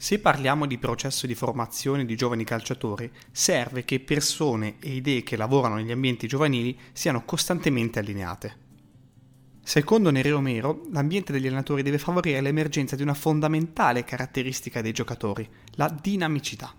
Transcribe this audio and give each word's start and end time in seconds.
Se 0.00 0.20
parliamo 0.20 0.66
di 0.66 0.78
processo 0.78 1.26
di 1.26 1.34
formazione 1.34 2.04
di 2.04 2.14
giovani 2.14 2.44
calciatori, 2.44 3.10
serve 3.32 3.84
che 3.84 3.98
persone 3.98 4.76
e 4.78 4.94
idee 4.94 5.24
che 5.24 5.36
lavorano 5.36 5.74
negli 5.74 5.90
ambienti 5.90 6.28
giovanili 6.28 6.78
siano 6.92 7.24
costantemente 7.24 7.98
allineate. 7.98 8.56
Secondo 9.60 10.12
Nereo 10.12 10.38
Mero, 10.40 10.86
l'ambiente 10.92 11.32
degli 11.32 11.46
allenatori 11.46 11.82
deve 11.82 11.98
favorire 11.98 12.40
l'emergenza 12.40 12.94
di 12.94 13.02
una 13.02 13.12
fondamentale 13.12 14.04
caratteristica 14.04 14.80
dei 14.80 14.92
giocatori, 14.92 15.46
la 15.72 15.88
dinamicità. 15.88 16.72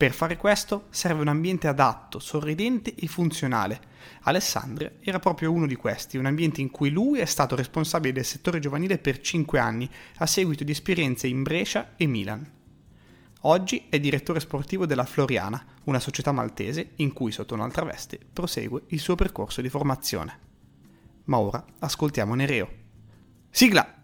Per 0.00 0.12
fare 0.14 0.38
questo 0.38 0.86
serve 0.88 1.20
un 1.20 1.28
ambiente 1.28 1.68
adatto, 1.68 2.20
sorridente 2.20 2.94
e 2.94 3.06
funzionale. 3.06 3.78
Alessandria 4.22 4.92
era 5.00 5.18
proprio 5.18 5.52
uno 5.52 5.66
di 5.66 5.76
questi, 5.76 6.16
un 6.16 6.24
ambiente 6.24 6.62
in 6.62 6.70
cui 6.70 6.88
lui 6.88 7.18
è 7.18 7.26
stato 7.26 7.54
responsabile 7.54 8.14
del 8.14 8.24
settore 8.24 8.60
giovanile 8.60 8.96
per 8.96 9.20
5 9.20 9.58
anni, 9.58 9.86
a 10.16 10.24
seguito 10.24 10.64
di 10.64 10.72
esperienze 10.72 11.26
in 11.26 11.42
Brescia 11.42 11.96
e 11.96 12.06
Milan. 12.06 12.50
Oggi 13.40 13.88
è 13.90 14.00
direttore 14.00 14.40
sportivo 14.40 14.86
della 14.86 15.04
Floriana, 15.04 15.62
una 15.84 16.00
società 16.00 16.32
maltese 16.32 16.92
in 16.96 17.12
cui 17.12 17.30
sotto 17.30 17.52
un'altra 17.52 17.84
veste 17.84 18.18
prosegue 18.32 18.84
il 18.86 19.00
suo 19.00 19.16
percorso 19.16 19.60
di 19.60 19.68
formazione 19.68 20.48
ma 21.24 21.38
ora 21.38 21.64
ascoltiamo 21.78 22.34
Nereo. 22.34 22.68
Sigla! 23.50 23.99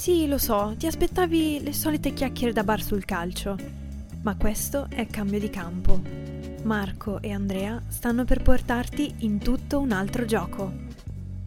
Sì, 0.00 0.26
lo 0.26 0.38
so, 0.38 0.74
ti 0.78 0.86
aspettavi 0.86 1.62
le 1.62 1.74
solite 1.74 2.14
chiacchiere 2.14 2.54
da 2.54 2.64
bar 2.64 2.80
sul 2.80 3.04
calcio, 3.04 3.54
ma 4.22 4.34
questo 4.34 4.86
è 4.88 5.06
cambio 5.06 5.38
di 5.38 5.50
campo. 5.50 6.00
Marco 6.62 7.20
e 7.20 7.32
Andrea 7.32 7.82
stanno 7.86 8.24
per 8.24 8.40
portarti 8.40 9.16
in 9.18 9.36
tutto 9.40 9.78
un 9.78 9.92
altro 9.92 10.24
gioco. 10.24 10.72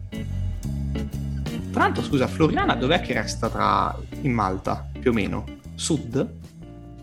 Tra 0.08 1.82
l'altro, 1.82 2.04
scusa, 2.04 2.28
Floriana 2.28 2.76
dov'è 2.76 3.00
che 3.00 3.14
resta 3.14 3.50
tra 3.50 3.92
in 4.20 4.32
Malta, 4.32 4.88
più 5.00 5.10
o 5.10 5.14
meno? 5.14 5.44
Sud? 5.74 6.34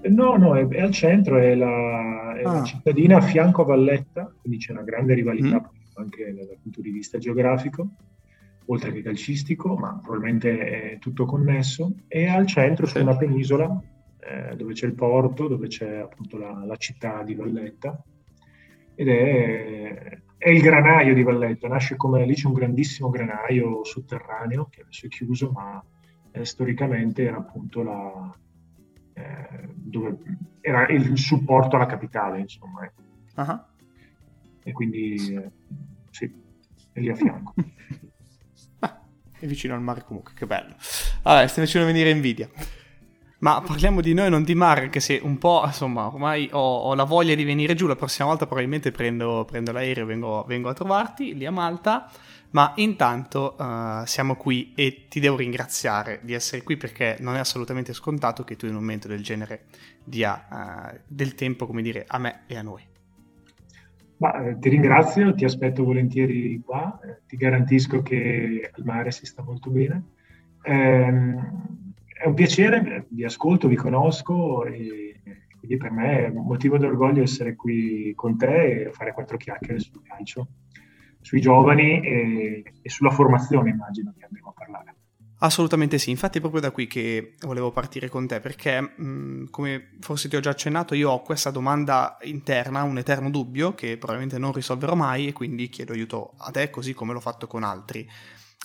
No, 0.04 0.38
no, 0.38 0.56
è, 0.56 0.66
è 0.66 0.80
al 0.80 0.94
centro, 0.94 1.38
è, 1.38 1.54
la, 1.54 2.34
è 2.34 2.44
ah. 2.44 2.54
la, 2.54 2.64
cittadina 2.64 3.18
a 3.18 3.22
fianco 3.22 3.64
a 3.64 3.66
Valletta, 3.66 4.34
quindi 4.40 4.58
c'è 4.58 4.72
una 4.72 4.84
grande 4.84 5.16
rivalità 5.16 5.60
mm. 5.60 5.96
anche 5.96 6.34
dal 6.34 6.58
punto 6.62 6.80
di 6.80 6.92
vista 6.92 7.18
geografico, 7.18 7.90
oltre 8.66 8.92
che 8.92 9.02
calcistico, 9.02 9.76
ma 9.76 10.00
probabilmente 10.02 10.60
è 10.94 10.98
tutto 11.00 11.26
connesso. 11.26 11.94
E 12.08 12.28
al 12.28 12.46
centro 12.48 12.86
c'è 12.86 13.02
una 13.02 13.18
penisola 13.18 13.82
eh, 14.20 14.56
dove 14.56 14.74
c'è 14.74 14.86
il 14.86 14.94
porto, 14.94 15.48
dove 15.48 15.68
c'è 15.68 15.98
appunto 15.98 16.38
la, 16.38 16.64
la 16.66 16.76
città 16.78 17.24
di 17.24 17.36
Valletta, 17.36 18.02
ed 18.96 19.08
è, 19.08 20.20
è, 20.38 20.50
il 20.50 20.62
granaio 20.62 21.14
di 21.14 21.24
Valletta, 21.24 21.68
nasce 21.68 21.96
come 21.96 22.26
lì 22.26 22.34
c'è 22.34 22.48
un 22.48 22.54
grandissimo 22.54 23.10
granaio 23.10 23.84
sotterraneo 23.84 24.68
che 24.70 24.82
adesso 24.82 25.06
è 25.06 25.10
chiuso, 25.10 25.52
ma 25.52 25.84
eh, 26.32 26.46
storicamente 26.46 27.24
era 27.24 27.38
appunto 27.38 27.84
la 27.84 28.36
eh, 29.14 29.70
dove 29.74 30.18
era 30.62 30.88
il 30.88 31.18
supporto 31.18 31.76
alla 31.76 31.86
capitale, 31.86 32.40
insomma. 32.40 32.92
Uh-huh. 33.36 33.60
E 34.64 34.72
quindi 34.72 35.36
eh, 35.36 35.52
sì, 36.12 36.32
è 36.94 37.00
lì 37.00 37.10
a 37.10 37.16
fianco. 37.16 37.54
è 39.42 39.48
vicino 39.48 39.74
al 39.74 39.82
mare 39.82 40.04
comunque, 40.06 40.34
che 40.36 40.46
bello. 40.46 40.76
Vabbè, 41.24 41.48
stai 41.48 41.66
facendo 41.66 41.88
venire 41.88 42.10
invidia. 42.12 42.48
Ma 43.40 43.60
parliamo 43.60 44.02
di 44.02 44.14
noi, 44.14 44.30
non 44.30 44.44
di 44.44 44.54
mare, 44.54 44.82
anche 44.82 45.00
se 45.00 45.20
un 45.22 45.40
po', 45.40 45.64
insomma, 45.66 46.06
ormai 46.06 46.48
ho, 46.52 46.60
ho 46.60 46.94
la 46.94 47.06
voglia 47.06 47.34
di 47.34 47.44
venire 47.44 47.74
giù. 47.74 47.88
La 47.88 47.96
prossima 47.96 48.28
volta 48.28 48.46
probabilmente 48.46 48.92
prendo, 48.92 49.46
prendo 49.50 49.72
l'aereo 49.72 50.04
e 50.04 50.08
vengo, 50.08 50.46
vengo 50.48 50.70
a 50.70 50.74
trovarti 50.74 51.36
lì 51.36 51.46
a 51.48 51.52
Malta. 51.52 52.10
Ma 52.52 52.74
intanto 52.76 53.56
uh, 53.58 54.06
siamo 54.06 54.36
qui 54.36 54.74
e 54.76 55.08
ti 55.10 55.20
devo 55.20 55.38
ringraziare 55.38 56.20
di 56.22 56.34
essere 56.34 56.64
qui 56.64 56.76
perché 56.76 57.16
non 57.20 57.36
è 57.36 57.40
assolutamente 57.40 57.94
scontato 57.94 58.44
che 58.44 58.58
tu 58.58 58.66
in 58.66 58.76
un 58.76 58.82
momento 58.82 59.08
del 59.08 59.24
genere 59.24 59.66
dia 60.04 60.92
uh, 60.92 61.00
del 61.08 61.34
tempo, 61.34 61.66
come 61.66 61.82
dire, 61.82 62.04
a 62.08 62.18
me 62.20 62.42
e 62.46 62.58
a 62.58 62.62
noi. 62.62 62.91
Ma, 64.22 64.36
eh, 64.36 64.60
ti 64.60 64.70
ringrazio, 64.70 65.34
ti 65.34 65.46
aspetto 65.46 65.84
volentieri 65.84 66.62
qua, 66.64 67.00
eh, 67.04 67.22
ti 67.26 67.38
garantisco 67.38 68.04
che 68.04 68.70
al 68.72 68.84
mare 68.86 69.10
si 69.10 69.26
sta 69.26 69.42
molto 69.42 69.72
bene. 69.72 70.04
Eh, 70.62 71.36
è 72.22 72.28
un 72.28 72.34
piacere, 72.36 73.08
vi 73.10 73.24
ascolto, 73.24 73.68
vi 73.68 73.76
conosco 73.76 74.64
e 74.66 75.20
quindi 75.58 75.78
per 75.78 75.90
me 75.92 76.26
è 76.26 76.30
un 76.30 76.46
motivo 76.46 76.78
d'orgoglio 76.78 77.24
essere 77.24 77.56
qui 77.56 78.14
con 78.16 78.38
te 78.38 78.84
e 78.84 78.92
fare 78.92 79.12
quattro 79.12 79.38
chiacchiere 79.38 79.80
sul 79.80 80.04
calcio 80.04 80.48
sui 81.20 81.42
giovani 81.42 82.02
e, 82.02 82.64
e 82.80 82.90
sulla 82.90 83.12
formazione, 83.12 83.72
immagino 83.72 84.14
che 84.16 84.26
andremo 84.26 84.50
a 84.50 84.54
parlare. 84.54 84.96
Assolutamente 85.44 85.98
sì, 85.98 86.12
infatti 86.12 86.38
è 86.38 86.40
proprio 86.40 86.62
da 86.62 86.70
qui 86.70 86.86
che 86.86 87.34
volevo 87.40 87.72
partire 87.72 88.10
con 88.10 88.28
te, 88.28 88.40
perché 88.40 88.80
mh, 88.80 89.50
come 89.50 89.90
forse 90.00 90.30
ti 90.30 90.36
ho 90.36 90.40
già 90.40 90.52
accennato, 90.52 90.94
io 90.94 91.10
ho 91.10 91.22
questa 91.24 91.50
domanda 91.50 92.18
interna, 92.22 92.84
un 92.84 93.00
eterno 93.00 93.32
dubbio 93.32 93.74
che 93.74 93.98
probabilmente 93.98 94.38
non 94.38 94.54
risolverò 94.54 94.94
mai 94.94 95.28
e 95.28 95.34
quindi 95.34 95.68
chiedo 95.70 95.94
aiuto 95.94 96.34
a 96.38 96.52
te 96.52 96.70
così 96.70 96.94
come 96.94 97.14
l'ho 97.14 97.20
fatto 97.20 97.48
con 97.48 97.64
altri. 97.64 98.08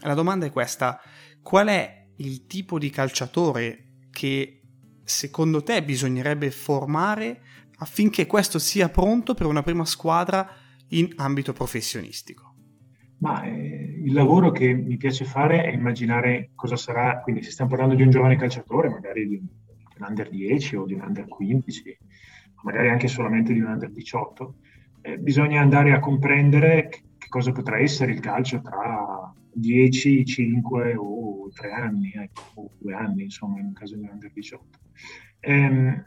La 0.02 0.12
domanda 0.12 0.44
è 0.44 0.50
questa, 0.50 1.00
qual 1.40 1.68
è 1.68 2.08
il 2.16 2.46
tipo 2.46 2.78
di 2.78 2.90
calciatore 2.90 4.08
che 4.10 4.60
secondo 5.02 5.62
te 5.62 5.82
bisognerebbe 5.82 6.50
formare 6.50 7.40
affinché 7.78 8.26
questo 8.26 8.58
sia 8.58 8.90
pronto 8.90 9.32
per 9.32 9.46
una 9.46 9.62
prima 9.62 9.86
squadra 9.86 10.46
in 10.88 11.10
ambito 11.16 11.54
professionistico? 11.54 12.54
Ma 13.20 13.42
eh, 13.44 13.85
il 14.06 14.12
lavoro 14.12 14.52
che 14.52 14.72
mi 14.72 14.96
piace 14.96 15.24
fare 15.24 15.64
è 15.64 15.72
immaginare 15.72 16.50
cosa 16.54 16.76
sarà, 16.76 17.20
quindi 17.20 17.42
se 17.42 17.50
stiamo 17.50 17.70
parlando 17.70 17.96
di 17.96 18.02
un 18.02 18.10
giovane 18.10 18.36
calciatore, 18.36 18.88
magari 18.88 19.26
di 19.26 19.34
un, 19.34 19.46
under 20.06 20.30
10 20.30 20.76
o 20.76 20.84
di 20.86 20.94
un 20.94 21.00
under 21.00 21.26
15, 21.26 21.98
magari 22.62 22.88
anche 22.88 23.08
solamente 23.08 23.52
di 23.52 23.60
un 23.60 23.66
under 23.66 23.90
18, 23.90 24.54
eh, 25.02 25.18
bisogna 25.18 25.60
andare 25.60 25.92
a 25.92 25.98
comprendere 25.98 26.88
che, 26.88 27.02
che, 27.18 27.26
cosa 27.28 27.50
potrà 27.50 27.80
essere 27.80 28.12
il 28.12 28.20
calcio 28.20 28.60
tra 28.60 29.34
10, 29.52 30.24
5 30.24 30.94
o 30.96 31.50
3 31.52 31.72
anni, 31.72 32.12
ecco, 32.14 32.42
o 32.54 32.70
2 32.78 32.94
anni, 32.94 33.24
insomma, 33.24 33.58
in 33.58 33.72
caso 33.72 33.96
di 33.96 34.02
un 34.02 34.10
under 34.12 34.30
18. 34.32 34.78
Ehm, 35.40 36.04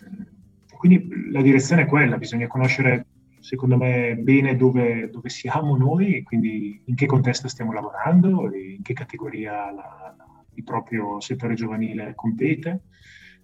quindi 0.78 1.32
la 1.32 1.42
direzione 1.42 1.82
è 1.82 1.86
quella, 1.86 2.18
bisogna 2.18 2.48
conoscere 2.48 3.08
secondo 3.40 3.78
me 3.78 4.16
bene 4.18 4.56
dove, 4.56 5.10
dove, 5.10 5.30
siamo 5.30 5.76
noi, 5.78 6.24
quindi 6.24 6.82
in 6.86 6.96
che 6.96 7.06
contesto 7.06 7.48
stiamo 7.48 7.74
lavorando, 7.74 8.54
in 8.54 8.82
che 8.82 8.94
categoria 8.94 9.72
la, 9.72 10.16
la, 10.18 10.44
il 10.54 10.64
proprio 10.64 11.20
settore 11.20 11.56
giovanile 11.56 12.14
compete, 12.16 12.84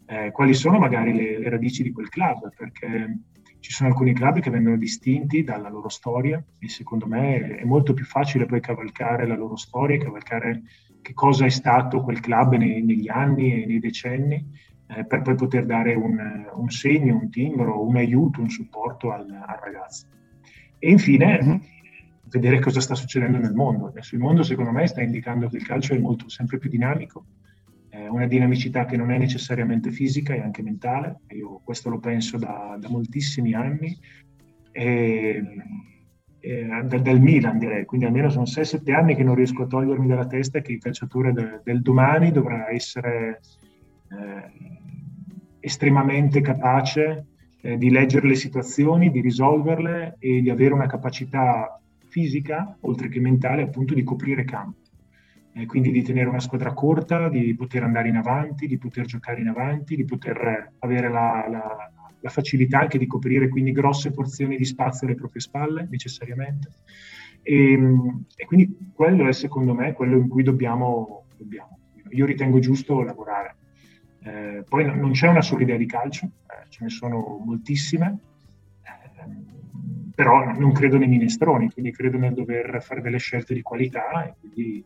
eh, 0.05 0.31
quali 0.31 0.53
sono 0.53 0.77
magari 0.77 1.13
le, 1.13 1.39
le, 1.39 1.49
radici 1.49 1.83
di 1.83 1.91
quel 1.91 2.09
club, 2.09 2.53
perché 2.55 3.19
ci 3.59 3.71
sono 3.71 3.89
alcuni 3.89 4.13
club 4.13 4.39
che 4.39 4.51
vengono 4.51 4.77
distinti 4.77 5.43
dalla 5.43 5.69
loro 5.69 5.89
storia 5.89 6.43
e 6.59 6.69
secondo 6.69 7.07
me 7.07 7.57
è 7.57 7.63
molto 7.63 7.93
più 7.93 8.05
facile 8.05 8.45
poi 8.45 8.59
cavalcare 8.59 9.25
la 9.25 9.35
loro 9.35 9.55
storia, 9.55 9.97
cavalcare 9.97 10.61
che 11.01 11.13
cosa 11.13 11.45
è 11.45 11.49
stato 11.49 12.01
quel 12.01 12.19
club 12.19 12.55
nei, 12.55 12.83
negli 12.83 13.09
anni 13.09 13.63
e 13.63 13.65
nei 13.65 13.79
decenni 13.79 14.45
eh, 14.87 15.05
per 15.05 15.21
poi 15.21 15.35
poter 15.35 15.65
dare 15.65 15.93
un, 15.95 16.45
un, 16.53 16.69
segno, 16.69 17.17
un 17.17 17.29
timbro, 17.29 17.85
un 17.85 17.95
aiuto, 17.95 18.41
un 18.41 18.49
supporto 18.49 19.11
al, 19.11 19.29
al 19.29 19.59
ragazzo. 19.63 20.05
E 20.77 20.89
infine 20.89 21.39
mm-hmm. 21.41 21.57
vedere 22.25 22.59
cosa 22.59 22.79
sta 22.79 22.95
succedendo 22.95 23.37
nel 23.37 23.53
mondo. 23.53 23.87
Adesso 23.87 24.15
il 24.15 24.21
mondo 24.21 24.43
secondo 24.43 24.71
me 24.71 24.85
sta 24.87 25.01
indicando 25.01 25.49
che 25.49 25.57
il 25.57 25.65
calcio 25.65 25.93
è 25.93 25.97
molto, 25.97 26.29
sempre 26.29 26.57
più 26.57 26.69
dinamico, 26.69 27.25
eh, 27.89 28.07
una 28.07 28.27
dinamicità 28.27 28.85
che 28.85 28.97
non 28.97 29.11
è 29.11 29.17
necessariamente 29.17 29.91
fisica, 29.91 30.33
è 30.33 30.39
anche 30.39 30.61
mentale. 30.61 31.21
Io 31.29 31.61
questo 31.63 31.89
lo 31.89 31.99
penso 31.99 32.37
da, 32.37 32.77
da 32.79 32.89
moltissimi 32.89 33.53
anni. 33.53 33.97
E, 34.71 35.43
dal 36.85 37.19
Milan 37.19 37.57
direi, 37.57 37.85
quindi 37.85 38.05
almeno 38.05 38.29
sono 38.29 38.43
6-7 38.43 38.93
anni 38.93 39.15
che 39.15 39.23
non 39.23 39.33
riesco 39.33 39.63
a 39.63 39.65
togliermi 39.65 40.05
dalla 40.05 40.27
testa 40.27 40.61
che 40.61 40.73
il 40.73 40.79
calciatore 40.79 41.33
de, 41.33 41.61
del 41.63 41.81
domani 41.81 42.31
dovrà 42.31 42.69
essere 42.69 43.41
estremamente 45.59 46.41
capace 46.41 47.25
eh, 47.61 47.77
di 47.77 47.89
leggere 47.89 48.27
le 48.27 48.35
situazioni, 48.35 49.09
di 49.09 49.21
risolverle 49.21 50.17
e 50.19 50.41
di 50.41 50.49
avere 50.49 50.73
una 50.73 50.85
capacità 50.85 51.79
fisica, 52.07 52.77
oltre 52.81 53.09
che 53.09 53.19
mentale, 53.19 53.63
appunto 53.63 53.93
di 53.93 54.03
coprire 54.03 54.43
campo. 54.43 54.79
Eh, 55.53 55.65
quindi 55.65 55.91
di 55.91 56.03
tenere 56.03 56.29
una 56.29 56.39
squadra 56.39 56.73
corta, 56.73 57.29
di 57.29 57.55
poter 57.55 57.83
andare 57.83 58.09
in 58.09 58.17
avanti, 58.17 58.67
di 58.67 58.77
poter 58.77 59.05
giocare 59.05 59.41
in 59.41 59.47
avanti, 59.47 59.95
di 59.95 60.05
poter 60.05 60.73
avere 60.79 61.09
la, 61.09 61.47
la, 61.49 61.91
la 62.19 62.29
facilità 62.29 62.79
anche 62.79 62.97
di 62.97 63.07
coprire 63.07 63.47
quindi 63.47 63.71
grosse 63.71 64.11
porzioni 64.11 64.57
di 64.57 64.65
spazio 64.65 65.07
alle 65.07 65.15
proprie 65.15 65.41
spalle, 65.41 65.87
necessariamente. 65.89 66.69
E, 67.41 67.79
e 68.35 68.45
quindi 68.45 68.91
quello 68.93 69.27
è 69.27 69.33
secondo 69.33 69.73
me 69.73 69.93
quello 69.93 70.17
in 70.17 70.27
cui 70.27 70.43
dobbiamo, 70.43 71.25
dobbiamo 71.37 71.79
io 72.09 72.25
ritengo 72.25 72.59
giusto 72.59 73.01
lavorare. 73.01 73.55
Eh, 74.25 74.63
poi 74.67 74.85
no, 74.85 74.95
non 74.95 75.11
c'è 75.11 75.27
una 75.27 75.43
sola 75.43 75.61
idea 75.61 75.77
di 75.77 75.85
calcio, 75.85 76.25
eh, 76.25 76.65
ce 76.69 76.83
ne 76.83 76.89
sono 76.89 77.39
moltissime, 77.45 78.17
eh, 78.81 79.27
però 80.15 80.51
non 80.51 80.71
credo 80.71 80.97
nei 80.97 81.07
minestroni, 81.07 81.69
quindi 81.69 81.91
credo 81.91 82.17
nel 82.17 82.33
dover 82.33 82.81
fare 82.81 83.01
delle 83.01 83.19
scelte 83.19 83.53
di 83.53 83.61
qualità 83.61 84.25
e 84.25 84.33
quindi 84.39 84.83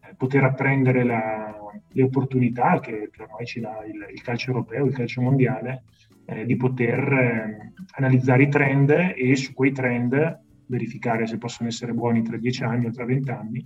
eh, 0.00 0.14
poter 0.16 0.42
apprendere 0.42 1.04
la, 1.04 1.56
le 1.86 2.02
opportunità 2.02 2.80
che, 2.80 3.10
che 3.12 3.22
ormai 3.22 3.46
ci 3.46 3.60
dà 3.60 3.84
il, 3.84 4.08
il, 4.12 4.22
calcio 4.22 4.50
europeo, 4.50 4.86
il 4.86 4.94
calcio 4.94 5.22
mondiale, 5.22 5.84
eh, 6.24 6.44
di 6.44 6.56
poter 6.56 7.72
analizzare 7.92 8.42
i 8.42 8.48
trend 8.48 8.90
e 9.14 9.36
su 9.36 9.54
quei 9.54 9.70
trend 9.70 10.40
verificare 10.66 11.28
se 11.28 11.38
possono 11.38 11.68
essere 11.68 11.92
buoni 11.92 12.22
tra 12.22 12.36
dieci 12.36 12.64
anni 12.64 12.86
o 12.86 12.90
tra 12.90 13.04
vent'anni 13.04 13.64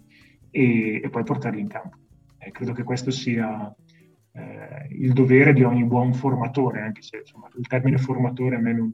e, 0.51 1.01
e, 1.03 1.09
poi 1.09 1.23
portarli 1.23 1.61
in 1.61 1.69
campo. 1.69 1.97
Credo 2.53 2.73
che 2.73 2.83
questo 2.83 3.11
sia 3.11 3.75
eh, 4.37 4.89
il 4.91 5.13
dovere 5.13 5.53
di 5.53 5.63
ogni 5.63 5.85
buon 5.85 6.13
formatore, 6.13 6.81
anche 6.81 7.03
se 7.03 7.19
insomma, 7.19 7.49
il 7.57 7.67
termine 7.67 7.99
formatore 7.99 8.57
a 8.57 8.59
me 8.59 8.73
non, 8.73 8.93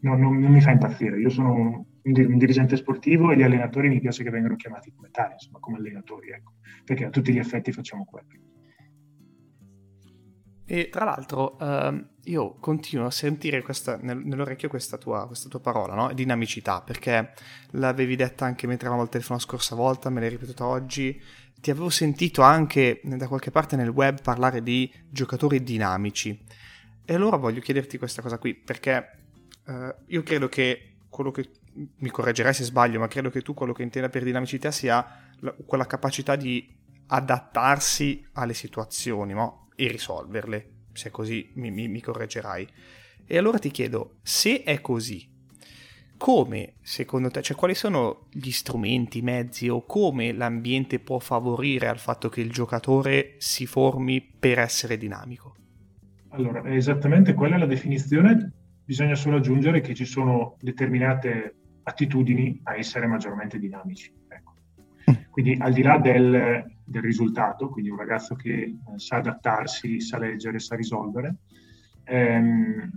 non, 0.00 0.20
non, 0.20 0.38
non 0.38 0.52
mi 0.52 0.60
fa 0.60 0.70
impazzire. 0.70 1.18
Io 1.18 1.28
sono 1.28 1.52
un, 1.52 1.84
un, 2.02 2.38
dirigente 2.38 2.76
sportivo 2.76 3.30
e 3.30 3.36
gli 3.36 3.42
allenatori 3.42 3.88
mi 3.88 4.00
piace 4.00 4.22
che 4.22 4.30
vengano 4.30 4.56
chiamati 4.56 4.92
come 4.94 5.08
tali, 5.10 5.32
insomma, 5.32 5.58
come 5.58 5.78
allenatori, 5.78 6.30
ecco, 6.30 6.54
perché 6.84 7.06
a 7.06 7.10
tutti 7.10 7.32
gli 7.32 7.38
effetti 7.38 7.72
facciamo 7.72 8.04
quello. 8.04 8.28
E 10.64 10.88
tra 10.90 11.04
l'altro 11.04 11.56
uh, 11.58 12.06
io 12.24 12.54
continuo 12.54 13.06
a 13.06 13.10
sentire 13.10 13.62
questa, 13.62 13.98
nel, 14.00 14.18
nell'orecchio 14.18 14.68
questa 14.68 14.96
tua, 14.96 15.26
questa 15.26 15.48
tua 15.48 15.60
parola, 15.60 15.94
no? 15.94 16.12
dinamicità, 16.12 16.80
perché 16.80 17.32
l'avevi 17.70 18.16
detta 18.16 18.44
anche 18.44 18.66
mentre 18.66 18.86
eravamo 18.86 19.02
al 19.04 19.10
telefono 19.10 19.38
la 19.38 19.44
scorsa 19.44 19.74
volta, 19.74 20.08
me 20.08 20.20
l'hai 20.20 20.30
ripetuta 20.30 20.64
oggi, 20.64 21.20
ti 21.60 21.70
avevo 21.70 21.90
sentito 21.90 22.42
anche 22.42 23.00
da 23.04 23.28
qualche 23.28 23.50
parte 23.50 23.76
nel 23.76 23.88
web 23.88 24.20
parlare 24.22 24.62
di 24.62 24.92
giocatori 25.08 25.62
dinamici. 25.62 26.40
E 27.04 27.14
allora 27.14 27.36
voglio 27.36 27.60
chiederti 27.60 27.98
questa 27.98 28.22
cosa 28.22 28.38
qui, 28.38 28.54
perché 28.54 29.10
uh, 29.66 29.94
io 30.06 30.22
credo 30.22 30.48
che 30.48 30.94
quello 31.08 31.30
che 31.30 31.50
mi 31.74 32.10
correggerai 32.10 32.54
se 32.54 32.64
sbaglio, 32.64 32.98
ma 32.98 33.08
credo 33.08 33.30
che 33.30 33.42
tu 33.42 33.54
quello 33.54 33.72
che 33.72 33.82
intenda 33.82 34.08
per 34.08 34.24
dinamicità 34.24 34.70
sia 34.70 35.04
la, 35.40 35.54
quella 35.66 35.86
capacità 35.86 36.36
di 36.36 36.80
adattarsi 37.06 38.26
alle 38.32 38.54
situazioni, 38.54 39.32
no? 39.32 39.61
E 39.84 39.88
risolverle. 39.88 40.70
Se 40.92 41.08
è 41.08 41.10
così 41.10 41.50
mi, 41.54 41.70
mi, 41.70 41.88
mi 41.88 42.00
correggerai. 42.00 42.68
E 43.26 43.38
allora 43.38 43.58
ti 43.58 43.70
chiedo, 43.70 44.16
se 44.22 44.62
è 44.62 44.80
così, 44.80 45.28
come 46.16 46.74
secondo 46.82 47.30
te, 47.30 47.42
cioè 47.42 47.56
quali 47.56 47.74
sono 47.74 48.26
gli 48.30 48.50
strumenti, 48.50 49.18
i 49.18 49.22
mezzi 49.22 49.68
o 49.68 49.84
come 49.84 50.32
l'ambiente 50.32 51.00
può 51.00 51.18
favorire 51.18 51.88
al 51.88 51.98
fatto 51.98 52.28
che 52.28 52.40
il 52.40 52.50
giocatore 52.50 53.34
si 53.38 53.66
formi 53.66 54.20
per 54.20 54.58
essere 54.58 54.96
dinamico? 54.96 55.56
Allora, 56.28 56.62
esattamente 56.72 57.34
quella 57.34 57.56
è 57.56 57.58
la 57.58 57.66
definizione, 57.66 58.52
bisogna 58.84 59.14
solo 59.14 59.36
aggiungere 59.36 59.80
che 59.80 59.94
ci 59.94 60.04
sono 60.04 60.56
determinate 60.60 61.56
attitudini 61.82 62.60
a 62.64 62.76
essere 62.76 63.06
maggiormente 63.06 63.58
dinamici. 63.58 64.12
Ecco. 64.28 64.54
Mm. 65.10 65.14
Quindi 65.30 65.56
al 65.58 65.72
di 65.72 65.82
là 65.82 65.98
del, 65.98 66.64
del 66.92 67.02
risultato, 67.02 67.68
quindi 67.68 67.90
un 67.90 67.96
ragazzo 67.96 68.36
che 68.36 68.52
eh, 68.52 68.76
sa 68.96 69.16
adattarsi, 69.16 70.00
sa 70.00 70.18
leggere, 70.18 70.60
sa 70.60 70.76
risolvere. 70.76 71.36
Ehm, 72.04 72.90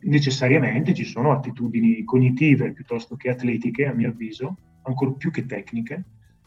necessariamente 0.00 0.94
ci 0.94 1.04
sono 1.04 1.32
attitudini 1.32 2.04
cognitive 2.04 2.72
piuttosto 2.72 3.16
che 3.16 3.30
atletiche, 3.30 3.86
a 3.86 3.92
mio 3.92 4.08
avviso, 4.08 4.56
ancora 4.82 5.12
più 5.12 5.30
che 5.30 5.44
tecniche, 5.44 6.04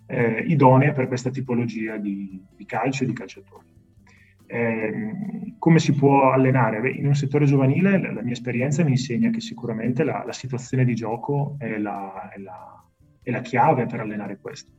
eh, 0.07 0.43
idonee 0.47 0.93
per 0.93 1.07
questa 1.07 1.29
tipologia 1.29 1.97
di, 1.97 2.43
di 2.55 2.65
calcio 2.65 3.03
e 3.03 3.07
di 3.07 3.13
calciatori. 3.13 3.77
Eh, 4.51 5.53
come 5.59 5.77
si 5.77 5.93
può 5.93 6.31
allenare? 6.31 6.79
Beh, 6.79 6.89
in 6.89 7.05
un 7.05 7.13
settore 7.13 7.45
giovanile 7.45 7.99
la, 7.99 8.11
la, 8.13 8.23
mia 8.23 8.33
esperienza 8.33 8.83
mi 8.83 8.91
insegna 8.91 9.29
che 9.29 9.41
sicuramente 9.41 10.03
la, 10.03 10.23
la 10.25 10.33
situazione 10.33 10.85
di 10.85 10.95
gioco 10.95 11.55
è 11.59 11.77
la, 11.77 12.29
è, 12.29 12.39
è 13.21 13.29
la, 13.29 13.41
chiave 13.41 13.85
per 13.85 13.99
allenare 13.99 14.39
questo. 14.39 14.71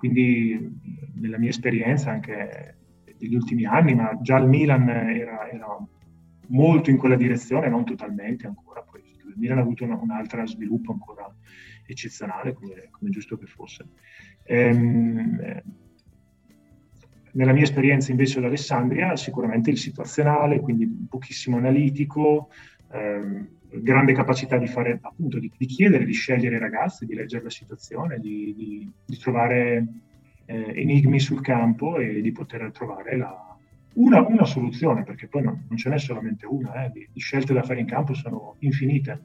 Quindi 0.00 0.80
nella 1.16 1.36
mia 1.36 1.50
esperienza 1.50 2.10
anche 2.10 2.76
degli 3.18 3.34
ultimi 3.34 3.66
anni, 3.66 3.94
ma 3.94 4.18
già 4.22 4.38
il 4.38 4.48
Milan 4.48 4.88
era, 4.88 5.46
era 5.50 5.76
molto 6.46 6.88
in 6.88 6.96
quella 6.96 7.16
direzione, 7.16 7.68
non 7.68 7.84
totalmente 7.84 8.46
ancora, 8.46 8.80
poi 8.80 9.02
il 9.02 9.34
Milan 9.36 9.58
ha 9.58 9.60
avuto 9.60 9.84
un 9.84 10.10
altro 10.10 10.46
sviluppo 10.46 10.92
ancora 10.92 11.30
eccezionale, 11.86 12.54
come, 12.54 12.88
come 12.90 13.10
giusto 13.10 13.36
che 13.36 13.44
fosse. 13.44 13.90
Ehm, 14.44 15.62
nella 17.32 17.52
mia 17.52 17.64
esperienza 17.64 18.10
invece 18.10 18.38
ad 18.38 18.46
Alessandria, 18.46 19.14
sicuramente 19.16 19.68
il 19.68 19.76
situazionale, 19.76 20.60
quindi 20.60 20.88
pochissimo 21.10 21.58
analitico, 21.58 22.48
ehm, 22.90 23.59
grande 23.72 24.12
capacità 24.12 24.56
di 24.58 24.66
fare 24.66 24.98
appunto 25.00 25.38
di, 25.38 25.50
di, 25.56 25.66
chiedere, 25.66 26.04
di 26.04 26.12
scegliere 26.12 26.56
i 26.56 26.60
ragazzi, 26.60 27.06
di 27.06 27.14
leggere 27.14 27.44
la 27.44 27.50
situazione, 27.50 28.18
di, 28.18 28.54
di, 28.56 28.90
di 29.04 29.16
trovare 29.16 29.86
eh, 30.46 30.72
enigmi 30.74 31.20
sul 31.20 31.40
campo 31.40 31.96
e 31.96 32.20
di 32.20 32.32
poter 32.32 32.70
trovare 32.72 33.16
la, 33.16 33.56
una, 33.94 34.26
una, 34.26 34.44
soluzione, 34.44 35.04
perché 35.04 35.28
poi 35.28 35.42
non, 35.42 35.64
non 35.68 35.78
ce 35.78 35.88
n'è 35.88 35.98
solamente 35.98 36.46
una, 36.46 36.84
eh, 36.84 36.90
di, 36.92 37.08
scelte 37.20 37.52
da 37.52 37.62
fare 37.62 37.80
in 37.80 37.86
campo 37.86 38.14
sono 38.14 38.56
infinite. 38.60 39.22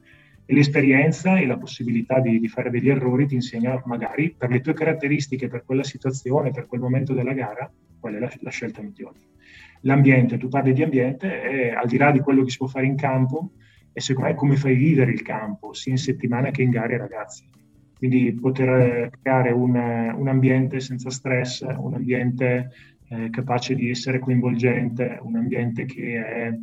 E 0.48 0.54
l'esperienza 0.54 1.38
e 1.38 1.46
la 1.46 1.58
possibilità 1.58 2.20
di, 2.20 2.46
fare 2.46 2.70
degli 2.70 2.88
errori 2.88 3.26
ti 3.26 3.34
insegna 3.34 3.82
magari 3.84 4.30
per 4.30 4.48
le 4.48 4.60
tue 4.60 4.74
caratteristiche, 4.74 5.48
per 5.48 5.64
quella 5.64 5.82
situazione, 5.82 6.52
per 6.52 6.66
quel 6.66 6.80
momento 6.80 7.12
della 7.14 7.32
gara, 7.32 7.68
qual 7.98 8.14
è 8.14 8.18
la, 8.20 8.30
la 8.40 8.50
scelta 8.50 8.80
migliore. 8.80 9.18
L'ambiente, 9.80 10.38
tu 10.38 10.48
parli 10.48 10.72
di 10.72 10.84
ambiente, 10.84 11.42
è, 11.42 11.70
al 11.70 11.88
di 11.88 11.96
là 11.96 12.12
di 12.12 12.20
quello 12.20 12.44
che 12.44 12.50
si 12.50 12.58
può 12.58 12.68
fare 12.68 12.86
in 12.86 12.94
campo, 12.94 13.50
e 13.96 14.02
secondo 14.02 14.28
me 14.28 14.34
come 14.34 14.56
fai 14.56 14.74
vivere 14.74 15.10
il 15.10 15.22
campo, 15.22 15.72
sia 15.72 15.90
in 15.90 15.96
settimana 15.96 16.50
che 16.50 16.60
in 16.60 16.68
gare 16.68 16.98
ragazzi. 16.98 17.48
Quindi 17.96 18.30
poter 18.34 19.08
creare 19.22 19.52
un, 19.52 19.74
un 19.74 20.28
ambiente 20.28 20.80
senza 20.80 21.08
stress, 21.08 21.62
un 21.62 21.94
ambiente 21.94 22.72
eh, 23.08 23.30
capace 23.30 23.74
di 23.74 23.88
essere 23.88 24.18
coinvolgente, 24.18 25.18
un 25.22 25.36
ambiente 25.36 25.86
che, 25.86 26.22
è, 26.22 26.58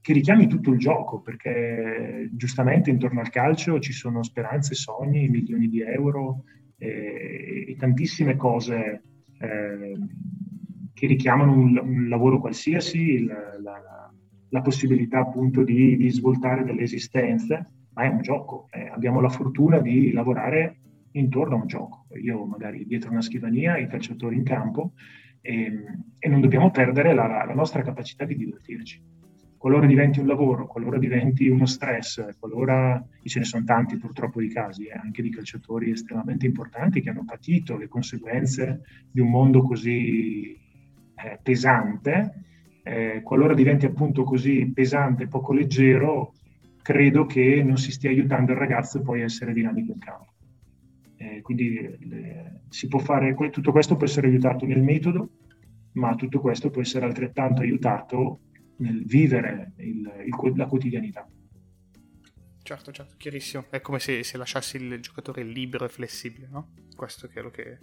che, 0.00 0.12
richiami 0.14 0.46
tutto 0.46 0.72
il 0.72 0.78
gioco, 0.78 1.20
perché 1.20 2.30
giustamente 2.32 2.88
intorno 2.88 3.20
al 3.20 3.28
calcio 3.28 3.78
ci 3.78 3.92
sono 3.92 4.22
speranze, 4.22 4.74
sogni, 4.74 5.28
milioni 5.28 5.68
di 5.68 5.82
euro 5.82 6.44
e, 6.78 7.66
e 7.68 7.76
tantissime 7.76 8.36
cose 8.36 9.02
eh, 9.38 9.98
che 10.94 11.06
richiamano 11.06 11.52
un, 11.52 11.76
un 11.76 12.08
lavoro 12.08 12.40
qualsiasi, 12.40 13.26
la, 13.26 13.58
la 13.60 14.09
possibilità 14.60 15.20
appunto 15.20 15.62
di, 15.62 15.96
di 15.96 16.10
svoltare 16.10 16.64
delle 16.64 16.82
esistenze, 16.82 17.70
ma 17.94 18.02
è 18.04 18.08
un 18.08 18.20
gioco. 18.20 18.66
Eh, 18.70 18.88
abbiamo 18.88 19.20
la 19.20 19.28
fortuna 19.28 19.78
di 19.78 20.12
lavorare 20.12 20.80
intorno 21.12 21.56
a 21.56 21.60
un 21.60 21.66
gioco. 21.66 22.06
Io 22.20 22.44
magari 22.44 22.84
dietro 22.86 23.10
una 23.10 23.22
scrivania, 23.22 23.78
i 23.78 23.86
calciatori 23.86 24.36
in 24.36 24.44
campo 24.44 24.92
e, 25.40 25.84
e 26.18 26.28
non 26.28 26.40
dobbiamo 26.40 26.70
perdere 26.70 27.14
la, 27.14 27.26
la, 27.26 27.54
nostra 27.54 27.82
capacità 27.82 28.24
di 28.24 28.36
divertirci. 28.36 29.18
Qualora 29.56 29.86
diventi 29.86 30.20
un 30.20 30.26
lavoro, 30.26 30.66
qualora 30.66 30.98
diventi 30.98 31.48
uno 31.48 31.66
stress, 31.66 32.38
qualora 32.38 33.04
ce 33.22 33.38
ne 33.38 33.44
sono 33.44 33.64
tanti 33.64 33.98
purtroppo 33.98 34.40
di 34.40 34.48
casi, 34.48 34.86
eh, 34.86 34.92
anche 34.92 35.22
di 35.22 35.30
calciatori 35.30 35.90
estremamente 35.90 36.46
importanti 36.46 37.02
che 37.02 37.10
hanno 37.10 37.24
patito 37.26 37.76
le 37.76 37.88
conseguenze 37.88 38.80
di 39.10 39.20
un 39.20 39.28
mondo 39.28 39.62
così 39.62 40.52
eh, 40.52 41.38
pesante, 41.42 42.49
eh, 42.90 43.22
qualora 43.22 43.54
diventi 43.54 43.86
appunto 43.86 44.24
così 44.24 44.68
pesante, 44.72 45.28
poco 45.28 45.52
leggero, 45.52 46.34
credo 46.82 47.24
che 47.24 47.62
non 47.62 47.76
si 47.76 47.92
stia 47.92 48.10
aiutando 48.10 48.50
il 48.50 48.58
ragazzo 48.58 49.00
poi 49.00 49.20
a 49.20 49.24
essere 49.24 49.52
dinamico 49.52 49.92
in 49.92 49.98
campo. 50.00 50.32
Eh, 51.16 51.40
quindi 51.40 51.96
le, 52.00 52.62
si 52.68 52.88
può 52.88 52.98
fare, 52.98 53.36
tutto 53.50 53.70
questo 53.70 53.94
può 53.94 54.06
essere 54.06 54.26
aiutato 54.26 54.66
nel 54.66 54.82
metodo, 54.82 55.30
ma 55.92 56.16
tutto 56.16 56.40
questo 56.40 56.70
può 56.70 56.80
essere 56.80 57.04
altrettanto 57.04 57.60
aiutato 57.60 58.40
nel 58.78 59.04
vivere 59.04 59.72
il, 59.76 60.10
il, 60.26 60.52
la 60.56 60.66
quotidianità. 60.66 61.28
Certo, 62.62 62.90
certo, 62.90 63.14
chiarissimo. 63.16 63.66
È 63.70 63.80
come 63.80 64.00
se, 64.00 64.24
se 64.24 64.36
lasciassi 64.36 64.78
il 64.78 65.00
giocatore 65.00 65.44
libero 65.44 65.84
e 65.84 65.88
flessibile, 65.88 66.48
no? 66.50 66.72
Questo 66.96 67.26
è 67.26 67.30
quello 67.30 67.50
che, 67.50 67.78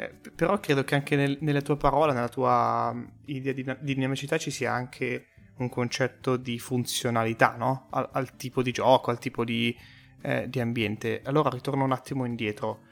eh, 0.00 0.14
però 0.32 0.60
credo 0.60 0.84
che 0.84 0.94
anche 0.94 1.16
nel, 1.16 1.38
nelle 1.40 1.60
tue 1.60 1.76
parole, 1.76 2.12
nella 2.12 2.28
tua 2.28 2.92
mm, 2.94 3.04
idea 3.24 3.52
di, 3.52 3.64
di, 3.64 3.94
dinamicità 3.94 4.38
ci 4.38 4.52
sia 4.52 4.72
anche 4.72 5.26
un 5.56 5.68
concetto 5.68 6.36
di 6.36 6.60
funzionalità, 6.60 7.56
no? 7.56 7.88
Al, 7.90 8.08
al 8.12 8.36
tipo 8.36 8.62
di 8.62 8.70
gioco, 8.70 9.10
al 9.10 9.18
tipo 9.18 9.44
di, 9.44 9.76
eh, 10.22 10.48
di, 10.48 10.60
ambiente. 10.60 11.20
Allora 11.24 11.50
ritorno 11.50 11.82
un 11.82 11.90
attimo 11.90 12.24
indietro. 12.24 12.82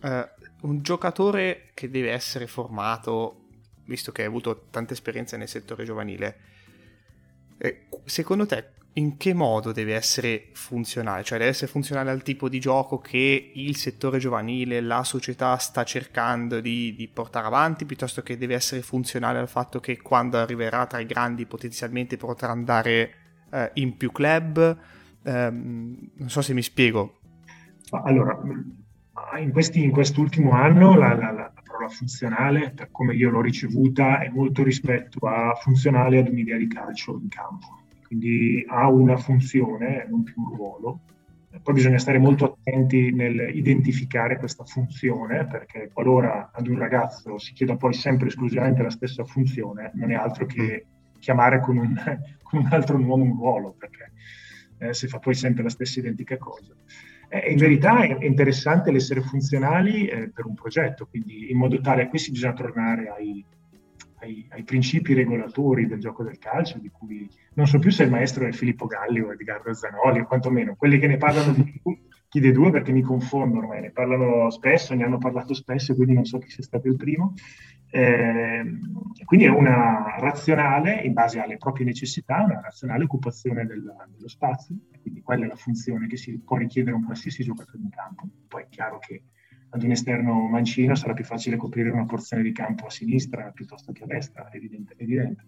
Eh, 0.00 0.28
un 0.60 0.80
giocatore 0.82 1.70
che 1.74 1.90
deve 1.90 2.12
essere 2.12 2.46
formato, 2.46 3.46
visto 3.86 4.12
che 4.12 4.22
hai 4.22 4.28
avuto 4.28 4.66
tante 4.70 4.92
esperienze 4.92 5.36
nel 5.36 5.48
settore 5.48 5.84
giovanile, 5.84 6.38
eh, 7.58 7.86
secondo 8.04 8.46
te 8.46 8.74
in 8.98 9.16
che 9.16 9.32
modo 9.32 9.72
deve 9.72 9.94
essere 9.94 10.48
funzionale? 10.52 11.22
Cioè 11.22 11.38
deve 11.38 11.50
essere 11.50 11.70
funzionale 11.70 12.10
al 12.10 12.22
tipo 12.22 12.48
di 12.48 12.58
gioco 12.58 12.98
che 12.98 13.52
il 13.54 13.76
settore 13.76 14.18
giovanile, 14.18 14.80
la 14.80 15.04
società 15.04 15.56
sta 15.56 15.84
cercando 15.84 16.60
di, 16.60 16.94
di, 16.96 17.08
portare 17.08 17.46
avanti, 17.46 17.86
piuttosto 17.86 18.22
che 18.22 18.36
deve 18.36 18.54
essere 18.54 18.82
funzionale 18.82 19.38
al 19.38 19.48
fatto 19.48 19.78
che 19.78 20.02
quando 20.02 20.36
arriverà 20.36 20.86
tra 20.86 20.98
i 20.98 21.06
grandi 21.06 21.46
potenzialmente 21.46 22.16
potrà 22.16 22.50
andare 22.50 23.14
eh, 23.50 23.70
in 23.74 23.96
più 23.96 24.10
club? 24.10 24.76
Eh, 25.22 25.50
non 25.50 26.28
so 26.28 26.42
se 26.42 26.52
mi 26.52 26.62
spiego. 26.62 27.20
Allora, 27.90 28.36
in, 29.38 29.52
questi, 29.52 29.82
in 29.82 29.92
quest'ultimo 29.92 30.50
anno 30.50 30.96
la, 30.96 31.14
la, 31.14 31.30
la 31.30 31.52
parola 31.64 31.88
funzionale, 31.88 32.72
per 32.72 32.90
come 32.90 33.14
io 33.14 33.30
l'ho 33.30 33.40
ricevuta, 33.40 34.20
è 34.20 34.28
molto 34.28 34.64
rispetto 34.64 35.26
a 35.26 35.54
funzionale 35.54 36.18
ad 36.18 36.28
un'idea 36.28 36.56
di 36.56 36.66
calcio 36.66 37.18
in 37.22 37.28
campo. 37.28 37.77
Quindi 38.08 38.64
ha 38.66 38.88
una 38.88 39.18
funzione, 39.18 40.06
non 40.08 40.22
più 40.22 40.34
un 40.38 40.56
ruolo. 40.56 41.00
Poi 41.62 41.74
bisogna 41.74 41.98
stare 41.98 42.18
molto 42.18 42.44
attenti 42.44 43.12
nel 43.12 43.54
identificare 43.54 44.38
questa 44.38 44.64
funzione, 44.64 45.46
perché 45.46 45.90
qualora 45.92 46.50
ad 46.52 46.66
un 46.66 46.78
ragazzo 46.78 47.38
si 47.38 47.52
chieda 47.52 47.76
poi 47.76 47.92
sempre 47.92 48.28
esclusivamente 48.28 48.82
la 48.82 48.90
stessa 48.90 49.24
funzione, 49.24 49.90
non 49.94 50.10
è 50.10 50.14
altro 50.14 50.46
che 50.46 50.86
chiamare 51.18 51.60
con 51.60 51.76
un, 51.76 51.94
con 52.42 52.60
un 52.60 52.68
altro 52.70 52.98
nome 52.98 53.24
un 53.24 53.36
ruolo, 53.36 53.74
perché 53.78 54.12
eh, 54.78 54.94
si 54.94 55.06
fa 55.06 55.18
poi 55.18 55.34
sempre 55.34 55.62
la 55.62 55.68
stessa 55.68 56.00
identica 56.00 56.38
cosa. 56.38 56.74
Eh, 57.28 57.50
in 57.50 57.58
verità 57.58 58.00
è 58.00 58.24
interessante 58.24 58.90
l'essere 58.90 59.20
funzionali 59.20 60.06
eh, 60.06 60.30
per 60.30 60.46
un 60.46 60.54
progetto, 60.54 61.06
quindi 61.06 61.50
in 61.50 61.58
modo 61.58 61.78
tale, 61.80 62.08
qui 62.08 62.18
si 62.18 62.30
bisogna 62.30 62.54
tornare 62.54 63.08
ai, 63.08 63.44
ai, 64.20 64.46
ai, 64.50 64.62
principi 64.64 65.14
regolatori 65.14 65.86
del 65.86 66.00
gioco 66.00 66.22
del 66.22 66.38
calcio, 66.38 66.78
di 66.78 66.90
cui 66.90 67.28
non 67.54 67.66
so 67.66 67.78
più 67.78 67.90
se 67.90 68.04
il 68.04 68.10
maestro 68.10 68.46
è 68.46 68.52
Filippo 68.52 68.86
Galli 68.86 69.20
o 69.20 69.32
Edgardo 69.32 69.72
Zanoli, 69.72 70.20
o 70.20 70.26
quantomeno 70.26 70.76
quelli 70.76 70.98
che 70.98 71.06
ne 71.06 71.16
parlano 71.16 71.52
di 71.52 71.64
più, 71.64 71.98
chi 72.28 72.40
dei 72.40 72.52
due 72.52 72.70
perché 72.70 72.92
mi 72.92 73.02
confondono, 73.02 73.68
ma 73.68 73.78
ne 73.78 73.90
parlano 73.90 74.50
spesso, 74.50 74.94
ne 74.94 75.04
hanno 75.04 75.18
parlato 75.18 75.54
spesso, 75.54 75.94
quindi 75.94 76.14
non 76.14 76.24
so 76.24 76.38
chi 76.38 76.50
sia 76.50 76.62
stato 76.62 76.88
il 76.88 76.96
primo. 76.96 77.34
Eh, 77.90 78.64
quindi 79.24 79.46
è 79.46 79.48
una 79.48 80.16
razionale, 80.18 81.00
in 81.00 81.14
base 81.14 81.40
alle 81.40 81.56
proprie 81.56 81.86
necessità, 81.86 82.42
una 82.42 82.60
razionale 82.60 83.04
occupazione 83.04 83.64
del, 83.64 83.82
dello 84.14 84.28
spazio, 84.28 84.76
quindi 85.00 85.22
quella 85.22 85.46
è 85.46 85.48
la 85.48 85.56
funzione 85.56 86.06
che 86.06 86.18
si 86.18 86.38
può 86.38 86.58
richiedere 86.58 86.94
a 86.94 86.98
un 86.98 87.04
qualsiasi 87.06 87.42
giocatore 87.42 87.82
in 87.82 87.88
campo. 87.88 88.28
Poi 88.46 88.64
è 88.64 88.68
chiaro 88.68 88.98
che 88.98 89.22
ad 89.70 89.82
un 89.82 89.90
esterno 89.90 90.48
mancino 90.48 90.94
sarà 90.94 91.12
più 91.12 91.24
facile 91.24 91.56
coprire 91.56 91.90
una 91.90 92.06
porzione 92.06 92.42
di 92.42 92.52
campo 92.52 92.86
a 92.86 92.90
sinistra 92.90 93.50
piuttosto 93.50 93.92
che 93.92 94.04
a 94.04 94.06
destra, 94.06 94.50
evidente. 94.52 94.94
evidente. 94.96 95.46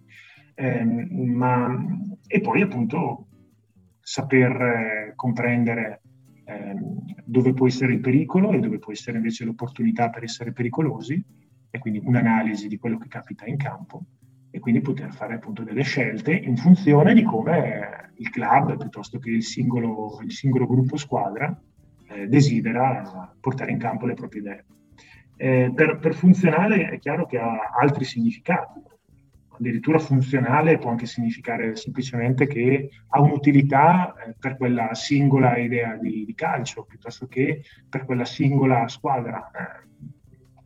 Eh, 0.55 0.85
ma, 0.85 1.87
e 2.27 2.41
poi 2.41 2.61
appunto 2.61 3.29
saper 4.00 4.61
eh, 4.61 5.12
comprendere 5.15 6.03
eh, 6.45 6.75
dove 7.25 7.55
può 7.55 7.67
essere 7.67 7.93
il 7.93 8.00
pericolo 8.00 8.53
e 8.53 8.59
dove 8.59 8.79
può 8.79 8.93
essere 8.93 9.17
invece 9.17 9.45
l'opportunità 9.45 10.11
per 10.11 10.25
essere 10.25 10.53
pericolosi 10.53 11.25
e 11.71 11.79
quindi 11.79 12.00
un'analisi 12.03 12.69
di 12.69 12.79
quello 12.79 12.99
che 12.99 13.09
capita 13.09 13.47
in 13.47 13.57
campo 13.57 14.05
e 14.50 14.59
quindi 14.59 14.81
poter 14.81 15.12
fare 15.12 15.35
appunto 15.35 15.62
delle 15.62 15.83
scelte 15.83 16.33
in 16.33 16.57
funzione 16.57 17.15
di 17.15 17.23
come 17.23 18.11
il 18.17 18.31
club 18.31 18.77
piuttosto 18.77 19.19
che 19.19 19.31
il 19.31 19.45
singolo, 19.45 20.19
il 20.23 20.33
singolo 20.33 20.67
gruppo 20.67 20.97
squadra 20.97 21.57
desidera 22.29 23.35
portare 23.41 23.71
in 23.71 23.79
campo 23.79 24.07
le 24.07 24.15
proprie 24.15 24.41
idee. 24.41 24.65
Eh, 25.37 25.73
per, 25.75 25.99
per, 25.99 26.15
funzionale 26.15 26.91
è 26.91 26.99
chiaro 26.99 27.25
che 27.27 27.39
ha 27.39 27.71
altri 27.81 28.05
significati. 28.05 28.81
Addirittura 29.49 29.99
funzionale 29.99 30.79
può 30.79 30.91
anche 30.91 31.07
significare 31.07 31.77
semplicemente 31.77 32.47
che 32.47 32.91
ha 33.09 33.21
un'utilità 33.21 34.15
eh, 34.15 34.35
per 34.39 34.57
quella 34.57 34.95
singola 34.95 35.57
idea 35.57 35.97
di, 35.97 36.25
di, 36.25 36.35
calcio 36.35 36.85
piuttosto 36.85 37.27
che 37.27 37.62
per 37.89 38.05
quella 38.05 38.25
singola 38.25 38.89
squadra 38.89 39.50
eh, 39.50 39.89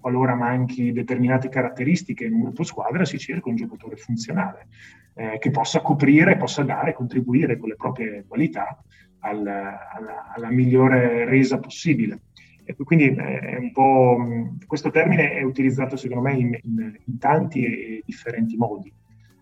qualora 0.05 0.35
manchi 0.35 0.93
determinate 0.93 1.49
caratteristiche 1.49 2.25
in 2.25 2.35
un 2.35 2.41
gruppo 2.43 2.63
squadra, 2.63 3.05
si 3.05 3.19
cerca 3.19 3.49
un 3.49 3.57
giocatore 3.57 3.97
funzionale 3.97 4.69
eh, 5.15 5.39
che 5.39 5.51
possa 5.51 5.81
coprire, 5.81 6.37
possa 6.37 6.63
dare, 6.63 6.93
contribuire 6.93 7.57
con 7.57 7.69
le 7.69 7.77
proprie 7.77 8.25
qualità 8.27 8.77
al, 9.25 9.47
alla, 9.47 10.33
alla, 10.35 10.51
migliore 10.51 11.25
resa 11.25 11.59
possibile. 11.59 12.21
E 12.65 12.75
quindi 12.75 13.07
eh, 13.07 13.71
po', 13.73 14.19
questo 14.67 14.91
termine 14.91 15.33
è 15.33 15.43
utilizzato 15.43 15.97
secondo 15.97 16.29
me 16.29 16.35
in, 16.35 16.59
in, 16.63 16.99
in 17.05 17.19
tanti 17.19 17.65
e 17.65 18.03
differenti 18.05 18.57
modi. 18.57 18.93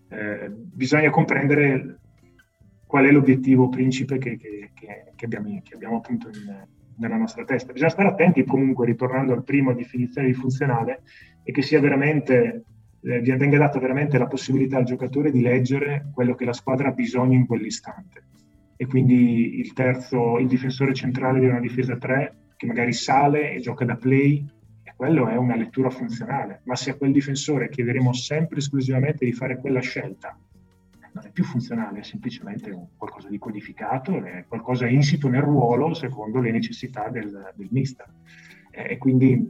Eh, 0.09 0.49
bisogna 0.51 1.09
comprendere 1.09 1.99
qual 2.85 3.05
è 3.05 3.11
l'obiettivo 3.11 3.69
principe 3.69 4.17
che, 4.17 4.37
che, 4.37 4.71
che, 4.73 5.11
che 5.15 5.25
abbiamo, 5.25 5.49
abbiamo, 5.73 5.97
appunto 5.97 6.27
in, 6.27 6.67
nella 6.97 7.17
nostra 7.17 7.43
testa. 7.43 7.71
Bisogna 7.71 7.91
stare 7.91 8.09
attenti 8.09 8.43
comunque, 8.43 8.85
ritornando 8.85 9.33
al 9.33 9.43
primo 9.43 9.73
definizione 9.73 10.27
di 10.27 10.33
funzionale, 10.33 11.01
e 11.43 11.51
che 11.51 11.61
sia 11.61 11.79
veramente, 11.79 12.63
eh, 13.01 13.21
venga 13.21 13.57
data 13.57 13.79
veramente 13.79 14.17
la 14.17 14.27
possibilità 14.27 14.77
al 14.77 14.85
giocatore 14.85 15.31
di 15.31 15.41
leggere 15.41 16.09
quello 16.13 16.35
che 16.35 16.45
la 16.45 16.53
squadra 16.53 16.89
ha 16.89 16.93
bisogno 16.93 17.33
in 17.33 17.45
quell'istante. 17.45 18.23
E 18.83 18.85
quindi 18.85 19.59
il 19.59 19.71
terzo, 19.71 20.37
il 20.39 20.47
difensore 20.47 20.93
centrale 20.93 21.39
di 21.39 21.45
una 21.45 21.61
difesa 21.61 21.95
3, 21.95 22.35
che 22.57 22.65
magari 22.65 22.91
sale 22.91 23.53
e 23.53 23.61
gioca 23.61 23.85
da 23.85 23.95
play, 23.95 24.45
e 24.83 24.93
quello 24.93 25.29
è 25.29 25.37
una 25.37 25.55
lettura 25.55 25.89
funzionale. 25.89 26.59
Ma 26.65 26.75
se 26.75 26.91
a 26.91 26.95
quel 26.95 27.13
difensore 27.13 27.69
chiederemo 27.69 28.11
sempre 28.11 28.57
esclusivamente 28.57 29.23
di 29.23 29.31
fare 29.31 29.57
quella 29.57 29.79
scelta, 29.79 30.37
non 31.13 31.25
è 31.25 31.31
più 31.31 31.45
funzionale, 31.45 31.99
è 31.99 32.03
semplicemente 32.03 32.77
qualcosa 32.97 33.29
di 33.29 33.37
codificato, 33.37 34.21
è 34.21 34.43
qualcosa 34.49 34.85
insito 34.85 35.29
nel 35.29 35.43
ruolo 35.43 35.93
secondo 35.93 36.41
le 36.41 36.51
necessità 36.51 37.07
del, 37.07 37.53
del 37.55 37.67
mister. 37.71 38.11
E 38.69 38.97
quindi 38.97 39.49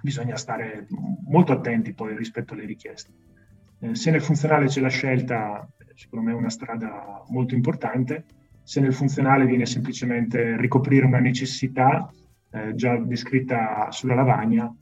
bisogna 0.00 0.36
stare 0.36 0.86
molto 1.26 1.50
attenti 1.50 1.92
poi 1.92 2.16
rispetto 2.16 2.54
alle 2.54 2.66
richieste. 2.66 3.10
Eh, 3.80 3.96
se 3.96 4.12
nel 4.12 4.22
funzionale 4.22 4.66
c'è 4.66 4.80
la 4.80 4.88
scelta, 4.90 5.68
secondo 5.98 6.26
me 6.26 6.32
è 6.32 6.36
una 6.36 6.48
strada 6.48 7.24
molto 7.26 7.56
importante, 7.56 8.24
se 8.62 8.80
nel 8.80 8.94
funzionale 8.94 9.46
viene 9.46 9.66
semplicemente 9.66 10.56
ricoprire 10.56 11.04
una 11.04 11.18
necessità 11.18 12.08
eh, 12.50 12.72
già 12.76 12.96
descritta 12.98 13.90
sulla 13.90 14.14
lavagna, 14.14 14.72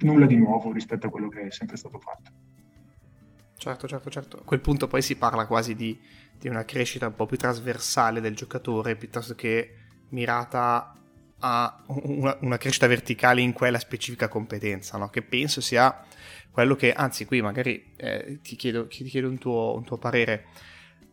nulla 0.00 0.26
di 0.26 0.36
nuovo 0.36 0.72
rispetto 0.72 1.06
a 1.06 1.10
quello 1.10 1.30
che 1.30 1.46
è 1.46 1.50
sempre 1.50 1.78
stato 1.78 1.98
fatto. 1.98 2.30
Certo, 3.56 3.88
certo, 3.88 4.10
certo. 4.10 4.36
A 4.36 4.42
quel 4.44 4.60
punto 4.60 4.86
poi 4.88 5.00
si 5.00 5.16
parla 5.16 5.46
quasi 5.46 5.74
di, 5.74 5.98
di 6.38 6.48
una 6.48 6.66
crescita 6.66 7.06
un 7.06 7.14
po' 7.14 7.24
più 7.24 7.38
trasversale 7.38 8.20
del 8.20 8.36
giocatore 8.36 8.94
piuttosto 8.94 9.34
che 9.34 9.74
mirata 10.10 10.94
a 11.38 11.82
una, 11.86 12.36
una, 12.40 12.58
crescita 12.58 12.86
verticale 12.86 13.40
in 13.40 13.54
quella 13.54 13.78
specifica 13.78 14.28
competenza, 14.28 14.98
no? 14.98 15.08
che 15.08 15.22
penso 15.22 15.62
sia 15.62 16.04
quello 16.56 16.74
che, 16.74 16.94
anzi 16.94 17.26
qui 17.26 17.42
magari 17.42 17.92
eh, 17.98 18.38
ti 18.40 18.56
chiedo, 18.56 18.86
ti 18.86 19.04
chiedo 19.04 19.28
un, 19.28 19.36
tuo, 19.36 19.74
un, 19.76 19.84
tuo, 19.84 19.98
parere, 19.98 20.46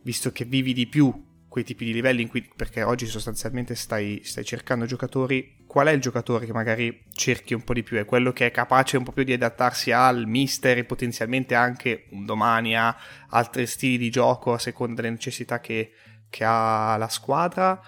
visto 0.00 0.32
che 0.32 0.46
vivi 0.46 0.72
di 0.72 0.86
più 0.86 1.12
quei 1.48 1.64
tipi 1.64 1.84
di 1.84 1.92
livelli 1.92 2.22
in 2.22 2.28
cui, 2.28 2.50
perché 2.56 2.82
oggi 2.82 3.04
sostanzialmente 3.04 3.74
stai, 3.74 4.22
stai 4.24 4.42
cercando 4.42 4.86
giocatori 4.86 5.64
qual 5.66 5.88
è 5.88 5.90
il 5.90 6.00
giocatore 6.00 6.46
che 6.46 6.54
magari 6.54 7.04
cerchi 7.12 7.52
un 7.52 7.62
po' 7.62 7.74
di 7.74 7.82
più? 7.82 7.98
È 7.98 8.06
quello 8.06 8.32
che 8.32 8.46
è 8.46 8.50
capace 8.50 8.96
un 8.96 9.04
po' 9.04 9.12
più 9.12 9.22
di 9.22 9.34
adattarsi 9.34 9.92
al 9.92 10.26
mister 10.26 10.78
e 10.78 10.84
potenzialmente 10.84 11.54
anche 11.54 12.06
un 12.12 12.24
domani 12.24 12.74
a 12.74 12.96
altri 13.28 13.66
stili 13.66 13.98
di 13.98 14.08
gioco 14.08 14.54
a 14.54 14.58
seconda 14.58 15.02
delle 15.02 15.12
necessità 15.12 15.60
che, 15.60 15.90
che 16.30 16.42
ha 16.42 16.96
la 16.96 17.08
squadra? 17.10 17.78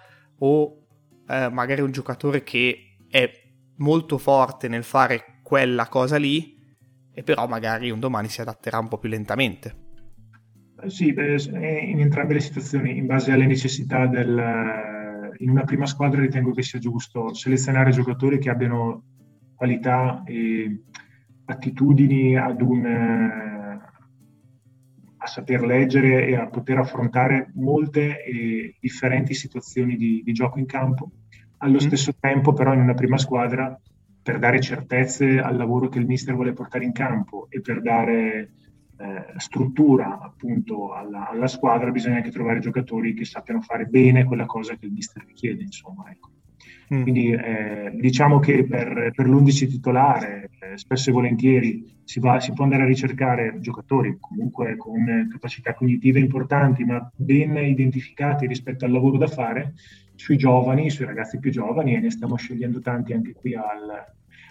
O 0.41 0.89
eh, 1.27 1.49
magari 1.49 1.81
un 1.81 1.91
giocatore 1.91 2.43
che 2.43 2.99
è 3.09 3.33
molto 3.77 4.19
forte 4.19 4.69
nel 4.69 4.85
fare 4.85 5.39
quella 5.43 5.89
cosa 5.89 6.19
lì 6.19 6.56
e 7.19 7.23
però 7.23 7.47
magari 7.47 7.91
un 7.91 7.99
domani 7.99 8.29
si 8.29 8.43
adatterà 8.43 8.79
un 8.79 8.89
po' 8.89 8.99
più 8.99 9.09
lentamente? 9.09 9.85
Sì, 10.89 11.09
in 11.09 12.01
entrambe 12.01 12.35
le 12.35 12.41
situazioni, 12.41 12.99
in 12.99 13.07
base 13.07 13.33
alle 13.33 13.47
necessità 13.47 14.07
del 14.07 14.85
in 15.39 15.51
una 15.51 15.65
prima 15.65 15.87
squadra 15.87 16.21
ritengo 16.21 16.53
che 16.53 16.63
sia 16.63 16.79
giusto 16.79 17.35
selezionare 17.35 17.91
giocatori 17.91 18.39
che 18.39 18.51
abbiano 18.51 19.03
qualità 19.55 20.23
e 20.25 20.83
attitudini 21.47 22.37
ad 22.37 22.61
un, 22.61 22.85
eh, 22.85 23.81
a 25.17 25.27
saper 25.27 25.63
leggere 25.63 26.27
e 26.27 26.37
a 26.37 26.49
poter 26.49 26.79
affrontare 26.79 27.51
molte 27.55 28.25
e 28.25 28.77
differenti 28.81 29.35
situazioni 29.35 29.97
di, 29.97 30.23
di 30.25 30.33
gioco 30.33 30.59
in 30.59 30.67
campo. 30.67 31.11
Allo 31.59 31.75
mm. 31.75 31.87
stesso 31.87 32.15
tempo, 32.19 32.53
però, 32.53 32.75
in 32.75 32.81
una 32.81 32.95
prima 32.95 33.17
squadra, 33.17 33.79
per 34.27 34.41
dare 34.41 34.59
certezze 34.59 35.39
al 35.39 35.57
lavoro 35.57 35.89
che 35.89 36.01
il 36.01 36.05
mister 36.05 36.35
vuole 36.35 36.53
portare 36.53 36.85
in 36.85 36.91
campo 36.91 37.47
e 37.49 37.61
per 37.61 37.81
dare 37.81 38.51
eh, 38.99 39.35
struttura 39.37 40.19
appunto 40.21 40.93
alla, 40.93 41.29
alla, 41.29 41.47
squadra 41.47 41.93
bisogna 41.93 42.17
anche 42.17 42.33
trovare 42.33 42.59
giocatori 42.59 43.15
che 43.15 43.25
sappiano 43.25 43.61
fare 43.61 43.85
bene 43.85 44.25
quella 44.25 44.45
cosa 44.45 44.75
che 44.75 44.87
il 44.87 44.91
mister 44.91 45.25
richiede 45.25 45.63
insomma 45.63 46.11
ecco. 46.11 46.31
mm. 46.93 47.03
quindi 47.03 47.31
eh, 47.31 47.93
diciamo 47.95 48.41
che 48.41 48.65
per, 48.65 49.13
per 49.15 49.29
l'11 49.29 49.69
titolare 49.69 50.51
eh, 50.59 50.77
spesso 50.77 51.11
e 51.11 51.13
volentieri 51.13 52.01
si, 52.03 52.19
va, 52.19 52.41
si, 52.41 52.53
può 52.53 52.65
andare 52.65 52.83
a 52.83 52.87
ricercare 52.87 53.61
giocatori 53.61 54.17
comunque 54.19 54.77
con 54.77 55.29
capacità 55.31 55.73
cognitive 55.73 56.19
importanti 56.19 56.83
ma 56.85 57.09
ben 57.15 57.57
identificati 57.59 58.49
rispetto 58.49 58.87
al 58.87 58.91
lavoro 58.91 59.19
da 59.19 59.29
fare 59.29 59.75
sui 60.17 60.37
giovani, 60.37 60.91
sui 60.91 61.05
ragazzi 61.05 61.39
più 61.39 61.51
giovani 61.51 61.95
e 61.95 62.01
ne 62.01 62.11
stiamo 62.11 62.37
scegliendo 62.37 62.81
tanti 62.81 63.13
anche 63.13 63.33
qui 63.33 63.55
al, 63.55 64.05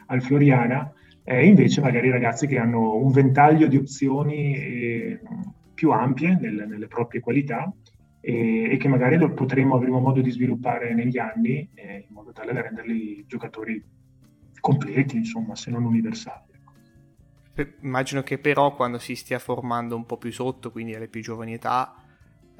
al 0.07 0.21
Floriana 0.21 0.91
e 1.23 1.45
invece 1.45 1.81
magari 1.81 2.09
ragazzi 2.09 2.47
che 2.47 2.57
hanno 2.57 2.95
un 2.95 3.11
ventaglio 3.11 3.67
di 3.67 3.77
opzioni 3.77 4.55
eh, 4.55 5.19
più 5.73 5.91
ampie 5.91 6.37
nel, 6.39 6.65
nelle 6.67 6.87
proprie 6.87 7.19
qualità 7.19 7.73
e, 8.21 8.71
e, 8.71 8.77
che 8.77 8.87
magari 8.87 9.17
lo 9.17 9.33
potremo, 9.33 9.75
avremo 9.75 9.99
modo 9.99 10.21
di 10.21 10.31
sviluppare 10.31 10.93
negli 10.93 11.17
anni 11.17 11.69
eh, 11.73 12.05
in 12.07 12.13
modo 12.13 12.31
tale 12.31 12.53
da 12.53 12.61
renderli 12.61 13.25
giocatori 13.27 13.83
completi, 14.59 15.17
insomma, 15.17 15.55
se 15.55 15.69
non 15.69 15.83
universali. 15.83 16.53
immagino 17.81 18.23
che 18.23 18.39
però 18.39 18.75
quando 18.75 18.97
si 18.97 19.15
stia 19.15 19.37
formando 19.37 19.95
un 19.95 20.05
po' 20.05 20.17
più 20.17 20.31
sotto, 20.31 20.71
quindi 20.71 20.95
alle 20.95 21.07
più 21.07 21.21
giovani 21.21 21.53
età, 21.53 21.93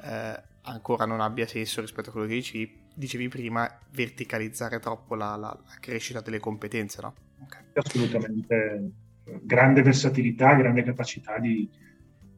eh, 0.00 0.42
ancora 0.62 1.04
non 1.04 1.20
abbia 1.20 1.46
senso 1.46 1.80
rispetto 1.80 2.10
a 2.10 2.12
quello 2.12 2.28
che 2.28 2.34
dicevi, 2.34 2.84
dicevi 2.96 3.28
prima, 3.28 3.70
verticalizzare 3.92 4.80
troppo 4.80 5.14
la, 5.14 5.36
la, 5.36 5.48
la 5.48 5.76
crescita 5.78 6.20
delle 6.20 6.40
competenze, 6.40 7.00
no? 7.02 7.14
Okay. 7.42 7.62
Assolutamente, 7.74 8.90
grande 9.42 9.82
versatilità, 9.82 10.54
grande 10.54 10.82
capacità 10.82 11.38
di, 11.38 11.68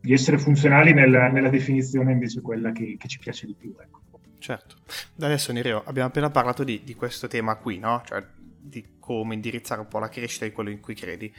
di 0.00 0.12
essere 0.12 0.38
funzionali 0.38 0.92
nella, 0.92 1.28
nella, 1.28 1.48
definizione 1.48 2.12
invece 2.12 2.40
quella 2.40 2.72
che, 2.72 2.96
che 2.98 3.08
ci 3.08 3.18
piace 3.18 3.46
di 3.46 3.54
più. 3.54 3.74
Ecco. 3.80 4.00
Certo. 4.38 4.76
Adesso 5.20 5.52
Nereo, 5.52 5.82
abbiamo 5.84 6.08
appena 6.08 6.30
parlato 6.30 6.64
di, 6.64 6.82
di 6.84 6.94
questo 6.94 7.28
tema 7.28 7.56
qui, 7.56 7.78
no? 7.78 8.02
Cioè 8.04 8.24
di 8.60 8.96
come 8.98 9.34
indirizzare 9.34 9.80
un 9.80 9.88
po' 9.88 9.98
la 9.98 10.08
crescita 10.08 10.44
di 10.44 10.52
quello 10.52 10.70
in 10.70 10.80
cui 10.80 10.94
credi. 10.94 11.32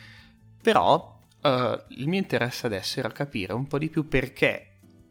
Però 0.61 1.19
uh, 1.41 1.49
il 1.89 2.07
mio 2.07 2.19
interesse 2.19 2.65
adesso 2.65 2.99
era 2.99 3.09
capire 3.11 3.53
un 3.53 3.67
po' 3.67 3.77
di 3.77 3.89
più 3.89 4.07
perché 4.07 4.68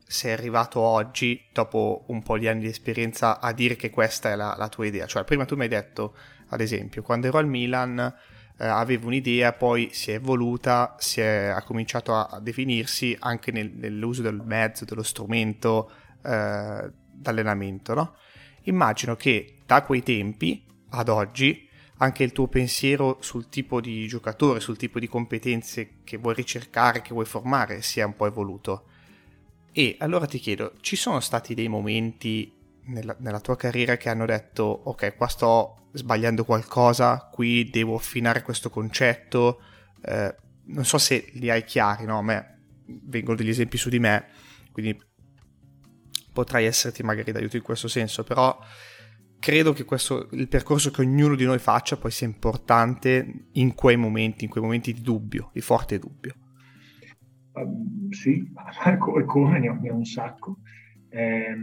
sei 0.09 0.33
arrivato 0.33 0.81
oggi, 0.81 1.45
dopo 1.53 2.05
un 2.07 2.23
po' 2.23 2.39
di 2.39 2.49
anni 2.49 2.63
di 2.63 2.69
esperienza, 2.69 3.41
a 3.41 3.53
dire 3.53 3.77
che 3.77 3.91
questa 3.91 4.31
è 4.31 4.37
la, 4.37 4.55
la 4.57 4.69
tua 4.69 4.87
idea. 4.87 5.07
Cioè, 5.07 5.25
prima 5.25 5.45
tu 5.45 5.55
mi 5.55 5.63
hai 5.63 5.69
detto, 5.69 6.17
ad 6.49 6.63
esempio, 6.63 7.03
quando 7.03 7.27
ero 7.27 7.37
al 7.37 7.47
Milan 7.47 7.99
eh, 7.99 8.67
avevo 8.67 9.09
un'idea, 9.09 9.53
poi 9.53 9.91
si 9.93 10.11
è 10.11 10.15
evoluta, 10.15 10.97
si 10.99 11.21
è, 11.21 11.53
ha 11.55 11.63
cominciato 11.63 12.15
a, 12.15 12.25
a 12.25 12.41
definirsi 12.41 13.15
anche 13.21 13.53
nel, 13.53 13.71
nell'uso 13.71 14.23
del 14.23 14.41
mezzo, 14.43 14.87
dello 14.87 15.03
strumento 15.03 15.91
eh, 16.25 16.91
d'allenamento, 17.13 17.93
no? 17.93 18.15
Immagino 18.63 19.15
che 19.15 19.59
da 19.67 19.83
quei 19.83 20.03
tempi 20.03 20.65
ad 20.91 21.11
oggi 21.11 21.69
anche 21.99 22.23
il 22.23 22.33
tuo 22.33 22.49
pensiero 22.49 23.19
sul 23.21 23.51
tipo 23.51 23.81
di 23.83 24.07
giocatore, 24.07 24.61
sul 24.61 24.79
tipo 24.79 24.99
di 24.99 25.07
competenze 25.07 25.99
che 26.03 26.17
vuoi 26.17 26.35
ricercare, 26.35 27.03
che 27.03 27.13
vuoi 27.13 27.27
formare, 27.27 27.83
sia 27.83 28.07
un 28.07 28.17
po' 28.17 28.27
evoluto. 28.27 28.88
E 29.73 29.97
allora 30.01 30.27
ti 30.27 30.39
chiedo, 30.39 30.75
ci 30.81 30.97
sono 30.97 31.21
stati 31.21 31.55
dei 31.55 31.69
momenti 31.69 32.53
nella, 32.87 33.15
nella, 33.21 33.41
tua 33.41 33.57
carriera 33.57 33.97
che 33.97 34.09
hanno 34.09 34.27
detto 34.27 34.63
ok, 34.63 35.17
qua 35.17 35.29
sto 35.29 35.89
sbagliando 35.93 36.45
qualcosa, 36.45 37.29
qui 37.33 37.69
devo 37.71 37.97
affinare 37.97 38.43
questo 38.43 38.71
concetto, 38.71 39.61
eh, 40.03 40.35
non 40.67 40.85
so 40.85 40.99
se 40.99 41.31
li 41.35 41.51
hai 41.51 41.65
chiari, 41.65 42.05
no? 42.05 42.19
A 42.19 42.23
me 42.23 42.59
vengono 43.05 43.37
degli 43.37 43.49
esempi 43.51 43.77
su 43.77 43.89
di 43.89 43.99
me, 43.99 44.27
quindi 44.73 44.99
potrai 46.33 46.67
esserti 46.67 47.03
magari 47.03 47.33
d'aiuto 47.33 47.57
in 47.57 47.63
questo 47.63 47.89
senso, 47.89 48.25
però 48.25 48.59
credo 49.39 49.73
che 49.73 49.85
questo, 49.85 50.29
il 50.33 50.49
percorso 50.49 50.91
che 50.91 51.01
ognuno 51.01 51.35
di 51.35 51.45
noi 51.45 51.59
faccia 51.59 51.97
poi 51.97 52.11
sia 52.11 52.27
importante 52.27 53.47
in 53.53 53.75
quei 53.75 53.97
momenti, 53.97 54.45
in 54.45 54.51
quei 54.51 54.63
momenti 54.63 54.93
di 54.93 55.01
dubbio, 55.01 55.51
di 55.53 55.61
forte 55.61 55.99
dubbio. 55.99 56.35
Uh, 57.53 58.13
sì, 58.13 58.51
e 58.87 59.25
come 59.25 59.59
ne 59.59 59.69
ho, 59.69 59.75
ne 59.75 59.91
ho 59.91 59.97
un 59.97 60.05
sacco. 60.05 60.59
Eh, 61.09 61.57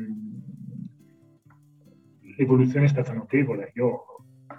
l'evoluzione 2.37 2.85
è 2.85 2.89
stata 2.89 3.13
notevole. 3.13 3.71
Io 3.75 4.05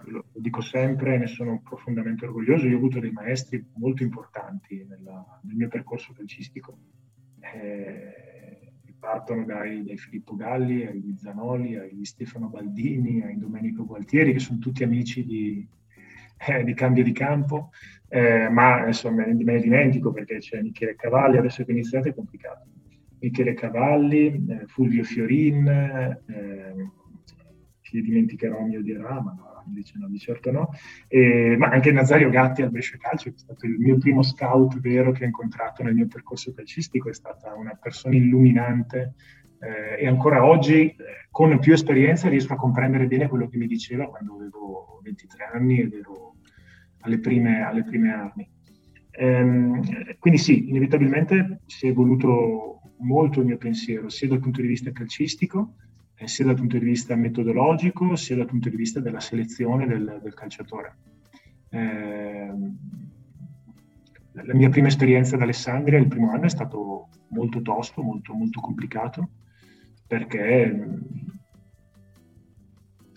lo, 0.05 0.27
dico 0.33 0.61
sempre, 0.61 1.19
ne 1.19 1.27
sono 1.27 1.61
profondamente 1.63 2.25
orgoglioso. 2.25 2.67
Io 2.67 2.75
ho 2.75 2.79
avuto 2.79 3.01
dei 3.01 3.13
maestri 3.13 3.65
molto 3.75 4.03
importanti 4.03 4.85
nella, 4.89 5.41
nel 5.43 5.57
mio 5.57 5.69
percorso 5.69 6.13
calcistico. 6.13 6.79
Eh, 7.41 8.27
partono 8.99 9.45
dai, 9.45 9.85
dai, 9.85 9.97
Filippo 9.97 10.35
Galli, 10.35 10.85
ai 10.85 11.15
Zanoli, 11.17 11.77
ai 11.77 12.05
Stefano 12.05 12.49
Baldini, 12.49 13.23
ai 13.23 13.39
Domenico 13.39 13.85
Gualtieri, 13.85 14.33
che 14.33 14.39
sono 14.39 14.59
tutti 14.59 14.83
amici 14.83 15.25
di, 15.25 15.67
eh, 16.37 16.65
di 16.65 16.75
cambio 16.75 17.03
di 17.03 17.13
campo, 17.13 17.71
eh, 18.09 18.49
ma 18.49 18.87
insomma 18.87 19.27
me 19.27 19.35
ne 19.35 19.61
dimentico 19.61 20.13
perché 20.13 20.39
c'è 20.39 20.61
Michele 20.61 20.97
Cavalli, 20.97 21.39
adesso 21.39 21.65
che 21.65 21.73
iniziate 21.73 22.11
è 22.11 22.15
complicato. 22.15 22.65
Michele 23.19 23.55
Cavalli, 23.55 24.47
eh, 24.49 24.67
Fulvio 24.67 25.03
Fiorin, 25.03 25.67
eh, 25.67 26.91
chi 27.81 28.03
dimenticherò 28.03 28.61
mio 28.63 28.83
dirà, 28.83 29.21
ma 29.21 29.35
no, 29.37 29.63
invece 29.67 29.99
no, 29.99 30.09
di 30.09 30.19
certo 30.19 30.51
no, 30.51 30.71
e, 31.09 31.57
ma 31.57 31.69
anche 31.69 31.93
Nazario 31.93 32.31
Gatti 32.31 32.63
al 32.63 32.71
Brescia 32.71 32.97
Calcio, 32.99 33.31
che 33.31 33.37
è 33.37 33.39
stato 33.39 33.67
il 33.67 33.79
mio 33.79 33.99
primo 33.99 34.23
scout 34.23 34.79
vero 34.81 35.13
che 35.13 35.25
ho 35.25 35.27
incontrato 35.27 35.83
nel 35.83 35.95
mio 35.95 36.07
percorso 36.07 36.53
calcistico, 36.53 37.09
è 37.09 37.15
stata 37.15 37.55
una 37.55 37.79
persona 37.81 38.17
illuminante 38.17 39.15
eh, 39.61 40.03
e 40.03 40.07
ancora 40.07 40.45
oggi 40.45 40.89
eh, 40.89 40.97
con 41.31 41.59
più 41.59 41.73
esperienza 41.73 42.29
riesco 42.29 42.53
a 42.53 42.57
comprendere 42.57 43.07
bene 43.07 43.29
quello 43.29 43.49
che 43.49 43.57
mi 43.57 43.67
diceva 43.67 44.09
quando 44.09 44.35
avevo 44.35 45.01
23 45.03 45.51
anni 45.53 45.81
ed 45.81 45.93
ero 45.95 46.36
alle 47.07 47.19
prime, 47.19 47.63
alle 47.63 47.85
prime 47.85 48.13
armi. 48.13 48.49
Ehm, 49.13 49.81
quindi 50.19 50.39
sì, 50.39 50.69
inevitabilmente 50.69 51.61
si 51.67 51.87
è 51.87 51.91
evoluto 51.91 52.81
molto 52.99 53.41
il 53.41 53.47
mio 53.47 53.57
pensiero, 53.57 54.09
sia 54.09 54.29
dal 54.29 54.41
punto 54.41 54.61
di 54.61 54.67
vista 54.67 54.93
calcistico, 54.93 55.77
eh, 56.17 56.29
sia 56.29 56.45
dal 56.45 56.57
punto 56.57 56.79
di 56.79 56.85
vista 56.85 57.15
metodologico 57.15 58.17
sia 58.17 58.37
dal 58.37 58.47
punto 58.47 58.69
di 58.69 58.77
vista 58.77 59.01
della 59.01 59.21
selezione 59.21 59.87
del, 59.87 60.21
del 60.23 60.35
calciatore. 60.35 60.97
Eh, 61.71 62.53
la 64.33 64.55
mia 64.55 64.69
prima 64.69 64.89
esperienza 64.89 65.37
ad 65.37 65.43
Alessandria, 65.43 65.99
il 65.99 66.09
primo 66.09 66.31
anno, 66.31 66.45
è 66.45 66.51
stato 66.51 67.09
molto 67.29 67.63
tosto, 67.63 68.03
molto, 68.03 68.35
molto 68.35 68.61
complicato, 68.61 69.31
perché 70.07 70.75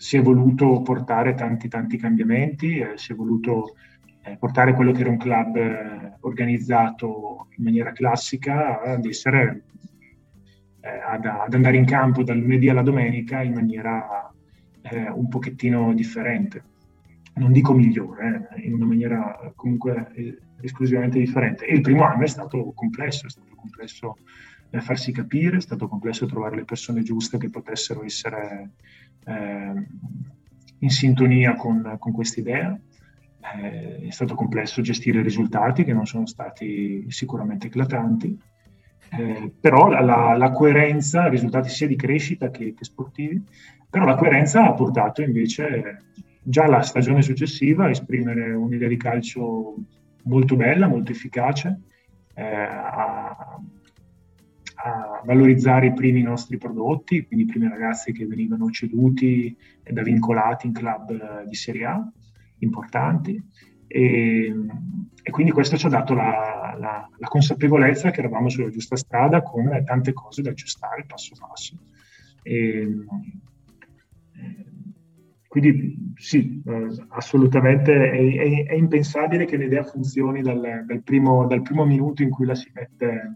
si 0.00 0.16
è 0.16 0.22
voluto 0.22 0.80
portare 0.80 1.34
tanti, 1.34 1.68
tanti 1.68 1.98
cambiamenti, 1.98 2.78
eh, 2.78 2.92
si 2.94 3.12
è 3.12 3.14
voluto 3.14 3.74
eh, 4.22 4.38
portare 4.38 4.72
quello 4.72 4.92
che 4.92 5.02
era 5.02 5.10
un 5.10 5.18
club 5.18 5.56
eh, 5.56 6.16
organizzato 6.20 7.48
in 7.58 7.64
maniera 7.64 7.92
classica 7.92 8.80
ad 8.80 9.04
essere 9.04 9.64
eh, 10.80 10.88
ad, 11.06 11.26
ad, 11.26 11.52
andare 11.52 11.76
in 11.76 11.84
campo 11.84 12.22
dal 12.22 12.38
lunedì 12.38 12.70
alla 12.70 12.80
domenica 12.80 13.42
in 13.42 13.52
maniera 13.52 14.32
eh, 14.80 15.10
un 15.10 15.28
pochettino 15.28 15.92
differente. 15.92 16.64
Non 17.34 17.52
dico 17.52 17.74
migliore, 17.74 18.48
eh, 18.56 18.60
in 18.62 18.72
una 18.72 18.86
maniera 18.86 19.52
comunque 19.54 20.38
esclusivamente 20.62 21.18
differente. 21.18 21.66
E 21.66 21.74
il 21.74 21.82
primo 21.82 22.04
anno 22.04 22.24
è 22.24 22.28
stato 22.28 22.72
complesso, 22.74 23.26
è 23.26 23.30
stato 23.30 23.54
complesso 23.54 24.16
eh, 24.70 24.80
farsi 24.80 25.12
capire, 25.12 25.58
è 25.58 25.60
stato 25.60 25.88
complesso 25.88 26.26
trovare 26.26 26.56
le 26.56 26.64
persone 26.64 27.02
giuste 27.02 27.38
che 27.38 27.50
potessero 27.50 28.04
essere 28.04 28.70
ehm, 29.24 29.86
in 30.78 30.90
sintonia 30.90 31.54
con, 31.54 31.96
con 31.98 32.12
questa 32.12 32.40
idea. 32.40 32.78
Eh, 33.56 34.06
è 34.06 34.10
stato 34.10 34.34
complesso 34.34 34.82
gestire 34.82 35.20
i 35.20 35.22
risultati 35.22 35.82
che 35.84 35.94
non 35.94 36.06
sono 36.06 36.26
stati 36.26 37.06
sicuramente 37.10 37.68
eclatanti 37.68 38.38
eh, 39.12 39.52
però 39.58 39.88
la, 39.88 40.00
la, 40.00 40.36
la, 40.36 40.50
coerenza, 40.52 41.26
risultati 41.26 41.68
sia 41.68 41.88
di 41.88 41.96
crescita 41.96 42.50
che, 42.50 42.74
che, 42.74 42.84
sportivi, 42.84 43.42
però 43.88 44.04
la 44.04 44.14
coerenza 44.14 44.64
ha 44.64 44.72
portato 44.72 45.20
invece 45.22 46.04
già 46.42 46.66
la 46.68 46.80
stagione 46.82 47.22
successiva 47.22 47.86
a 47.86 47.90
esprimere 47.90 48.52
un'idea 48.52 48.88
di 48.88 48.96
calcio 48.96 49.74
molto 50.24 50.54
bella, 50.54 50.86
molto 50.86 51.10
efficace, 51.10 51.80
eh, 52.34 52.44
a, 52.44 53.58
a, 54.84 55.22
valorizzare 55.24 55.86
i 55.86 55.92
primi 55.92 56.22
nostri 56.22 56.56
prodotti, 56.56 57.26
quindi 57.26 57.44
i 57.44 57.48
primi 57.48 57.68
ragazzi 57.68 58.12
che 58.12 58.26
venivano 58.26 58.70
ceduti 58.70 59.56
da 59.82 60.02
vincolati 60.02 60.66
in 60.66 60.72
club 60.72 61.44
di 61.44 61.54
Serie 61.54 61.84
A 61.84 62.12
importanti. 62.58 63.42
E, 63.86 64.54
e 65.22 65.30
quindi 65.30 65.52
questo 65.52 65.76
ci 65.76 65.86
ha 65.86 65.88
dato 65.88 66.14
la, 66.14 66.76
la, 66.78 67.08
la, 67.16 67.28
consapevolezza 67.28 68.10
che 68.10 68.20
eravamo 68.20 68.48
sulla 68.48 68.70
giusta 68.70 68.94
strada 68.96 69.42
con 69.42 69.68
tante 69.84 70.12
cose 70.12 70.42
da 70.42 70.50
aggiustare 70.50 71.04
passo 71.06 71.34
passo. 71.38 71.76
E, 72.42 73.04
quindi 75.50 76.12
sì, 76.14 76.62
assolutamente 77.08 77.92
è, 77.92 78.12
è, 78.12 78.66
è, 78.66 78.74
impensabile 78.74 79.46
che 79.46 79.56
l'idea 79.56 79.82
funzioni 79.82 80.42
dal, 80.42 80.84
dal, 80.86 81.02
primo, 81.02 81.44
dal, 81.48 81.62
primo, 81.62 81.84
minuto 81.84 82.22
in 82.22 82.30
cui 82.30 82.46
la 82.46 82.54
si 82.54 82.70
mette 82.72 83.34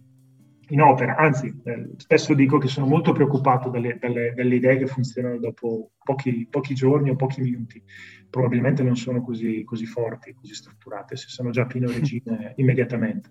in 0.69 0.81
opera, 0.81 1.17
anzi 1.17 1.53
eh, 1.65 1.91
spesso 1.97 2.35
dico 2.35 2.59
che 2.59 2.69
sono 2.69 2.87
molto 2.87 3.13
preoccupato 3.13 3.69
dalle, 3.69 3.99
dalle, 3.99 4.33
dalle 4.35 4.55
idee 4.55 4.79
che 4.79 4.87
funzionano 4.87 5.39
dopo 5.39 5.91
pochi, 6.03 6.47
pochi, 6.49 6.75
giorni 6.75 7.11
o 7.11 7.17
pochi 7.17 7.41
minuti, 7.41 7.83
probabilmente 8.31 8.83
non 8.83 8.97
sono 8.97 9.23
così, 9.23 9.63
così 9.65 9.87
forti, 9.87 10.33
così 10.33 10.55
strutturate, 10.55 11.17
se 11.17 11.29
sono 11.29 11.51
già 11.51 11.67
pieno 11.67 11.89
regime 11.93 12.55
immediatamente. 12.57 13.31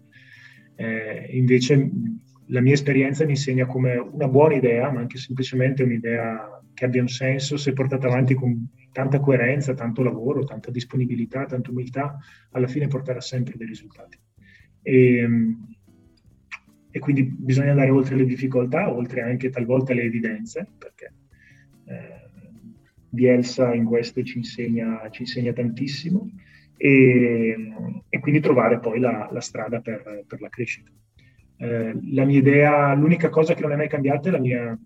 Eh, 0.76 1.28
invece 1.32 1.90
la 2.48 2.62
mia 2.62 2.74
esperienza 2.74 3.26
mi 3.26 3.32
insegna 3.32 3.66
come 3.66 3.98
una 3.98 4.28
buona 4.28 4.56
idea, 4.56 4.92
ma 4.92 5.00
anche 5.00 5.18
semplicemente 5.18 5.84
un'idea 5.84 6.62
che 6.74 6.86
abbia 6.86 7.02
un 7.02 7.08
senso, 7.08 7.58
se 7.58 7.74
portata 7.74 8.08
avanti 8.08 8.34
con 8.34 8.68
tanta 8.92 9.20
coerenza, 9.20 9.74
tanto 9.74 10.04
lavoro, 10.04 10.44
tanta 10.44 10.72
disponibilità, 10.72 11.46
tanta 11.46 11.72
umiltà, 11.72 12.18
alla 12.52 12.68
fine 12.68 12.88
porterà 12.88 13.22
sempre 13.22 13.56
dei 13.58 13.68
risultati. 13.68 14.20
E, 14.82 15.28
e 16.96 17.00
quindi 17.00 17.24
bisogna 17.24 17.72
andare 17.72 17.90
oltre 17.90 18.16
le 18.16 18.24
difficoltà, 18.24 18.94
oltre 18.94 19.22
anche 19.22 19.50
talvolta 19.50 19.96
le 19.96 20.04
evidenze, 20.04 20.68
perché 20.78 21.12
eh, 21.86 22.30
Bielsa 23.10 23.74
in 23.74 23.84
questo 23.84 24.22
ci 24.22 24.38
insegna, 24.38 25.10
ci 25.10 25.24
insegna 25.24 25.52
tantissimo 25.54 26.30
e, 26.78 27.56
e 28.08 28.20
quindi 28.20 28.42
trovare 28.42 28.80
poi 28.80 29.00
la, 29.00 29.28
la 29.32 29.42
strada 29.42 29.82
per, 29.82 30.24
per, 30.28 30.40
la 30.40 30.50
crescita. 30.50 30.92
Eh, 31.58 31.98
la 32.12 32.26
mia 32.26 32.38
idea, 32.38 32.94
l'unica 32.94 33.30
cosa 33.30 33.56
che 33.56 33.62
non 33.62 33.72
è 33.72 33.76
mai 33.76 33.90
cambiata 33.90 34.30
è 34.30 34.32
la 34.32 34.40
mia 34.40 34.80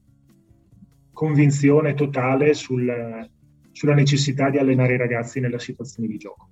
convinzione 1.12 1.94
totale 1.94 2.54
sul, 2.54 3.30
sulla 3.74 3.96
necessità 3.96 4.50
di 4.50 4.58
allenare 4.58 4.94
i 4.94 4.98
ragazzi 4.98 5.42
nella 5.42 5.60
situazione 5.60 6.08
di 6.08 6.16
gioco 6.16 6.52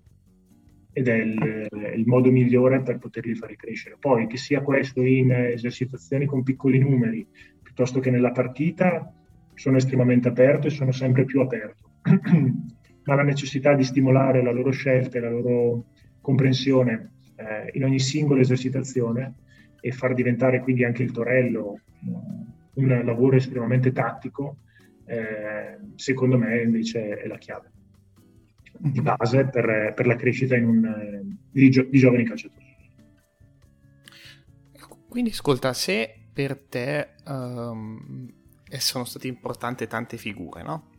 ed 0.98 1.10
è 1.10 1.16
il, 1.16 1.68
il, 1.98 2.04
modo 2.06 2.32
migliore 2.32 2.82
per 2.82 3.00
poterli 3.00 3.36
fare 3.36 3.58
crescere. 3.58 3.98
Poi 4.00 4.28
che 4.28 4.38
sia 4.38 4.62
questo 4.62 5.02
in 5.02 5.30
esercitazioni 5.30 6.26
con 6.26 6.42
piccoli 6.42 6.80
numeri 6.80 7.28
piuttosto 7.62 8.00
che 8.00 8.10
nella 8.10 8.32
partita, 8.32 9.14
sono 9.56 9.76
estremamente 9.76 10.30
aperto 10.30 10.68
e 10.68 10.70
sono 10.70 10.94
sempre 10.94 11.26
più 11.26 11.42
aperto. 11.42 11.96
Ma 13.04 13.16
la 13.16 13.24
necessità 13.24 13.74
di 13.74 13.84
stimolare 13.84 14.42
la 14.42 14.54
loro 14.54 14.72
scelta 14.72 15.18
e 15.18 15.22
la 15.22 15.30
loro 15.30 15.88
comprensione 16.22 17.12
eh, 17.36 17.72
in 17.74 17.84
ogni 17.84 18.00
singola 18.00 18.40
esercitazione 18.40 19.36
e 19.82 19.92
far 19.92 20.14
diventare 20.14 20.62
quindi 20.62 20.86
anche 20.86 21.04
il 21.04 21.12
torello 21.12 21.82
un 22.76 23.02
lavoro 23.04 23.36
estremamente 23.36 23.92
tattico, 23.92 24.60
eh, 25.06 25.78
secondo 25.96 26.38
me 26.38 26.62
invece 26.62 27.18
è 27.18 27.28
la 27.28 27.38
chiave 27.38 27.74
di 28.78 29.02
base 29.02 29.46
per, 29.46 29.94
per 29.96 30.06
la 30.06 30.16
crescita 30.16 30.56
un, 30.56 31.38
di, 31.52 31.70
gio- 31.70 31.88
di, 31.90 32.00
giovani 32.00 32.24
calciatori. 32.26 32.74
Quindi 35.08 35.32
ascolta, 35.32 35.74
se 35.74 36.14
per 36.34 36.58
te 36.58 37.16
um, 37.26 38.32
sono 38.68 39.06
state 39.06 39.28
importanti 39.28 39.88
tante 39.88 40.18
figure, 40.18 40.62
no? 40.62 40.90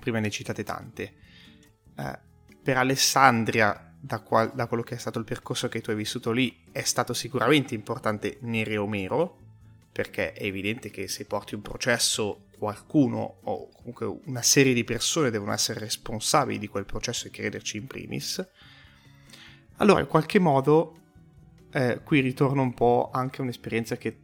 Prima 0.00 0.18
ne 0.18 0.30
citate 0.30 0.64
tante. 0.64 1.12
Uh, 1.96 2.18
per 2.62 2.78
Alessandria, 2.78 3.94
da, 4.00 4.20
qual- 4.20 4.52
da, 4.54 4.66
quello 4.66 4.82
che 4.82 4.94
è 4.94 4.98
stato 4.98 5.18
il 5.18 5.24
percorso 5.24 5.68
che 5.68 5.80
tu 5.80 5.90
hai 5.90 5.96
vissuto 5.96 6.32
lì, 6.32 6.64
è 6.72 6.82
stato 6.82 7.12
sicuramente 7.12 7.74
importante 7.74 8.38
Neri 8.40 8.76
Omero, 8.76 9.38
perché 9.92 10.32
è 10.32 10.44
evidente 10.44 10.90
che 10.90 11.06
se 11.06 11.26
porti 11.26 11.54
un 11.54 11.60
processo 11.60 12.46
qualcuno 12.62 13.38
o 13.42 13.70
comunque 13.70 14.06
una 14.26 14.40
serie 14.40 14.72
di 14.72 14.84
persone 14.84 15.30
devono 15.30 15.52
essere 15.52 15.80
responsabili 15.80 16.60
di 16.60 16.68
quel 16.68 16.84
processo 16.84 17.26
e 17.26 17.30
crederci 17.30 17.76
in 17.76 17.88
primis, 17.88 18.48
allora 19.78 19.98
in 19.98 20.06
qualche 20.06 20.38
modo 20.38 20.96
eh, 21.72 22.02
qui 22.04 22.20
ritorna 22.20 22.62
un 22.62 22.72
po' 22.72 23.10
anche 23.12 23.40
un'esperienza 23.40 23.96
che 23.96 24.16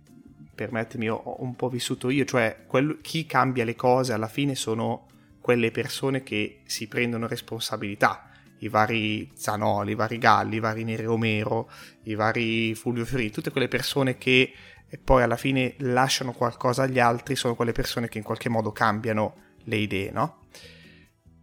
permettimi 0.54 1.10
ho 1.10 1.42
un 1.42 1.56
po' 1.56 1.68
vissuto 1.68 2.10
io, 2.10 2.24
cioè 2.24 2.62
quel, 2.64 3.00
chi 3.02 3.26
cambia 3.26 3.64
le 3.64 3.74
cose 3.74 4.12
alla 4.12 4.28
fine 4.28 4.54
sono 4.54 5.08
quelle 5.40 5.72
persone 5.72 6.22
che 6.22 6.60
si 6.64 6.86
prendono 6.86 7.26
responsabilità, 7.26 8.30
i 8.60 8.68
vari 8.68 9.32
Zanoli, 9.34 9.92
i 9.92 9.96
vari 9.96 10.18
Galli, 10.18 10.56
i 10.56 10.60
vari 10.60 10.84
Nere 10.84 11.06
Omero, 11.06 11.68
i 12.04 12.14
vari 12.14 12.72
Fulvio 12.76 13.04
Fiori, 13.04 13.32
tutte 13.32 13.50
quelle 13.50 13.66
persone 13.66 14.16
che 14.16 14.52
e 14.90 14.98
poi 14.98 15.22
alla 15.22 15.36
fine 15.36 15.74
lasciano 15.78 16.32
qualcosa 16.32 16.82
agli 16.82 16.98
altri 16.98 17.36
sono 17.36 17.54
quelle 17.54 17.72
persone 17.72 18.08
che 18.08 18.18
in 18.18 18.24
qualche 18.24 18.48
modo 18.48 18.72
cambiano 18.72 19.34
le 19.64 19.76
idee, 19.76 20.10
no? 20.10 20.46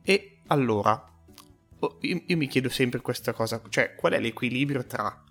E 0.02 0.40
allora, 0.48 1.12
io, 2.02 2.22
io 2.26 2.38
mi 2.38 2.48
chiedo 2.48 2.70
sempre 2.70 3.02
questa 3.02 3.34
cosa, 3.34 3.62
cioè 3.70 3.96
qual 3.96 4.14
è 4.14 4.20
l'equilibrio 4.20 4.86
tra 4.86 5.24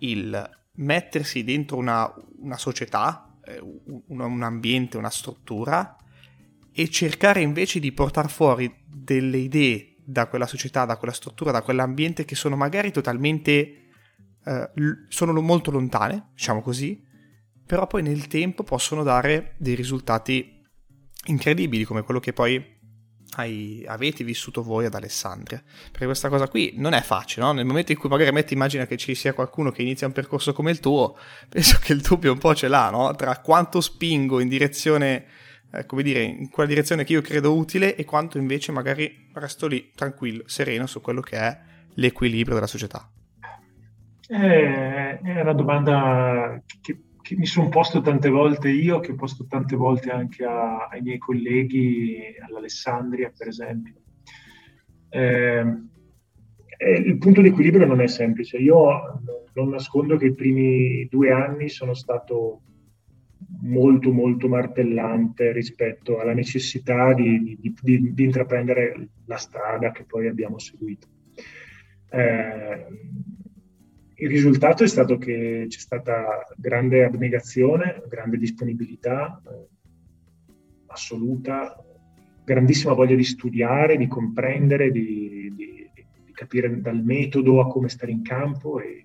il 0.00 0.50
mettersi 0.76 1.42
dentro 1.42 1.76
una, 1.76 2.12
una 2.38 2.56
società, 2.56 3.36
eh, 3.44 3.58
un, 3.60 4.20
un 4.20 4.42
ambiente, 4.42 4.96
una 4.96 5.10
struttura, 5.10 5.96
e 6.72 6.88
cercare 6.90 7.40
invece 7.40 7.80
di 7.80 7.90
portare 7.92 8.28
fuori 8.28 8.72
delle 8.86 9.38
idee 9.38 9.96
da 10.04 10.26
quella 10.26 10.46
società, 10.46 10.84
da 10.84 10.96
quella 10.96 11.14
struttura, 11.14 11.50
da 11.50 11.62
quell'ambiente 11.62 12.24
che 12.24 12.36
sono 12.36 12.56
magari 12.56 12.92
totalmente... 12.92 13.82
Eh, 14.44 14.70
sono 15.08 15.40
molto 15.40 15.72
lontane, 15.72 16.28
diciamo 16.34 16.62
così, 16.62 17.05
però 17.66 17.86
poi 17.86 18.02
nel 18.02 18.28
tempo 18.28 18.62
possono 18.62 19.02
dare 19.02 19.54
dei 19.58 19.74
risultati 19.74 20.64
incredibili 21.26 21.84
come 21.84 22.02
quello 22.02 22.20
che 22.20 22.32
poi 22.32 22.74
hai, 23.36 23.84
avete 23.86 24.24
vissuto 24.24 24.62
voi 24.62 24.86
ad 24.86 24.94
Alessandria. 24.94 25.62
Perché 25.90 26.06
questa 26.06 26.28
cosa 26.28 26.48
qui 26.48 26.74
non 26.76 26.92
è 26.92 27.00
facile, 27.00 27.44
no? 27.44 27.52
Nel 27.52 27.64
momento 27.64 27.92
in 27.92 27.98
cui 27.98 28.08
magari 28.08 28.32
metti 28.32 28.54
immagina 28.54 28.86
che 28.86 28.96
ci 28.96 29.14
sia 29.14 29.32
qualcuno 29.32 29.70
che 29.70 29.82
inizia 29.82 30.06
un 30.06 30.12
percorso 30.12 30.52
come 30.52 30.70
il 30.70 30.80
tuo, 30.80 31.16
penso 31.48 31.78
che 31.80 31.92
il 31.92 32.00
dubbio 32.00 32.32
un 32.32 32.38
po' 32.38 32.54
ce 32.54 32.68
l'ha, 32.68 32.90
no? 32.90 33.14
Tra 33.14 33.38
quanto 33.40 33.80
spingo 33.80 34.40
in 34.40 34.48
direzione, 34.48 35.26
eh, 35.72 35.86
come 35.86 36.02
dire, 36.02 36.22
in 36.22 36.48
quella 36.50 36.68
direzione 36.68 37.04
che 37.04 37.12
io 37.12 37.20
credo 37.20 37.54
utile 37.54 37.96
e 37.96 38.04
quanto 38.04 38.38
invece 38.38 38.72
magari 38.72 39.28
resto 39.34 39.66
lì 39.66 39.90
tranquillo, 39.94 40.44
sereno 40.46 40.86
su 40.86 41.00
quello 41.00 41.20
che 41.20 41.36
è 41.36 41.58
l'equilibrio 41.94 42.54
della 42.54 42.66
società. 42.66 43.10
Eh, 44.28 45.20
è 45.20 45.40
una 45.40 45.52
domanda 45.52 46.60
che 46.80 47.05
che 47.26 47.34
mi 47.34 47.46
sono 47.46 47.68
posto 47.68 48.00
tante 48.00 48.28
volte 48.28 48.68
io, 48.68 49.00
che 49.00 49.10
ho 49.10 49.16
posto 49.16 49.46
tante 49.48 49.74
volte 49.74 50.10
anche 50.10 50.44
a, 50.44 50.86
ai 50.86 51.02
miei 51.02 51.18
colleghi, 51.18 52.20
all'Alessandria 52.46 53.32
per 53.36 53.48
esempio. 53.48 53.94
Eh, 55.08 55.64
il 57.04 57.18
punto 57.18 57.40
di 57.40 57.48
equilibrio 57.48 57.84
non 57.84 58.00
è 58.00 58.06
semplice. 58.06 58.58
Io 58.58 58.78
non 59.54 59.70
nascondo 59.70 60.16
che 60.16 60.26
i 60.26 60.34
primi 60.34 61.04
due 61.10 61.32
anni 61.32 61.68
sono 61.68 61.94
stato 61.94 62.60
molto 63.62 64.12
molto 64.12 64.46
martellante 64.46 65.50
rispetto 65.50 66.20
alla 66.20 66.32
necessità 66.32 67.12
di, 67.12 67.58
di, 67.58 67.74
di, 67.82 68.14
di 68.14 68.22
intraprendere 68.22 69.08
la 69.24 69.36
strada 69.36 69.90
che 69.90 70.04
poi 70.04 70.28
abbiamo 70.28 70.60
seguito. 70.60 71.08
Eh, 72.08 72.86
il 74.18 74.28
risultato 74.28 74.82
è 74.82 74.88
stato 74.88 75.18
che 75.18 75.66
c'è 75.68 75.78
stata 75.78 76.46
grande 76.56 77.04
abnegazione, 77.04 78.02
grande 78.08 78.38
disponibilità 78.38 79.42
eh, 79.44 79.68
assoluta, 80.86 81.76
grandissima 82.42 82.94
voglia 82.94 83.14
di 83.14 83.24
studiare, 83.24 83.98
di 83.98 84.06
comprendere, 84.06 84.90
di, 84.90 85.52
di, 85.54 85.90
di, 85.94 86.32
capire 86.32 86.80
dal 86.80 87.02
metodo 87.02 87.60
a 87.60 87.66
come 87.66 87.88
stare 87.88 88.12
in 88.12 88.22
campo 88.22 88.80
e 88.80 89.04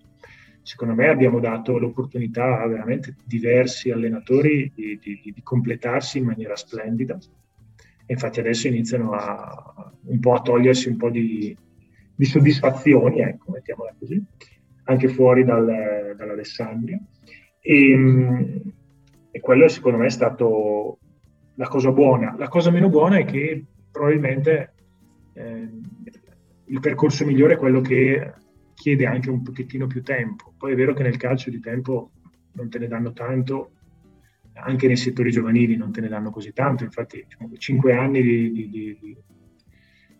secondo 0.61 0.93
me 0.93 1.09
abbiamo 1.09 1.39
dato 1.39 1.77
l'opportunità 1.77 2.61
a 2.61 2.67
veramente 2.67 3.15
diversi 3.25 3.89
allenatori 3.89 4.71
di, 4.73 4.97
di 4.99 5.41
completarsi 5.43 6.19
in 6.19 6.25
maniera 6.25 6.55
splendida. 6.55 7.17
Infatti 8.05 8.39
adesso 8.39 8.67
iniziano 8.67 9.11
a, 9.11 9.93
un 10.05 10.19
po' 10.19 10.33
a 10.33 10.41
togliersi 10.41 10.87
un 10.87 10.97
po' 10.97 11.09
di, 11.09 11.55
soddisfazioni, 12.19 13.19
ecco, 13.19 13.51
mettiamola 13.51 13.95
così 13.97 14.23
anche 14.83 15.07
fuori 15.07 15.43
dal, 15.43 16.13
dall'Alessandria. 16.15 16.99
E, 17.59 18.61
e 19.31 19.39
quello 19.39 19.67
secondo 19.67 19.97
me 19.97 20.07
è 20.07 20.09
stato 20.09 20.99
la 21.55 21.67
cosa 21.67 21.91
buona. 21.91 22.35
La 22.37 22.47
cosa 22.47 22.71
meno 22.71 22.89
buona 22.89 23.17
è 23.17 23.25
che 23.25 23.63
probabilmente 23.91 24.73
eh, 25.33 25.69
il 26.65 26.79
percorso 26.79 27.25
migliore 27.25 27.53
è 27.53 27.57
quello 27.57 27.81
che 27.81 28.33
chiede 28.73 29.05
anche 29.05 29.29
un 29.29 29.43
pochettino 29.43 29.87
più 29.87 30.01
tempo. 30.01 30.53
Poi 30.57 30.71
è 30.71 30.75
vero 30.75 30.93
che 30.93 31.03
nel 31.03 31.17
calcio 31.17 31.49
di 31.49 31.59
tempo 31.59 32.11
non 32.53 32.69
te 32.69 32.79
ne 32.79 32.87
danno 32.87 33.13
tanto, 33.13 33.71
anche 34.53 34.87
nei 34.87 34.97
settori 34.97 35.31
giovanili 35.31 35.75
non 35.75 35.91
te 35.91 36.01
ne 36.01 36.07
danno 36.07 36.31
così 36.31 36.51
tanto, 36.51 36.83
infatti 36.83 37.23
diciamo, 37.23 37.55
cinque 37.57 37.93
anni 37.93 38.21
di, 38.21 38.51
di, 38.51 38.69
di, 38.69 39.17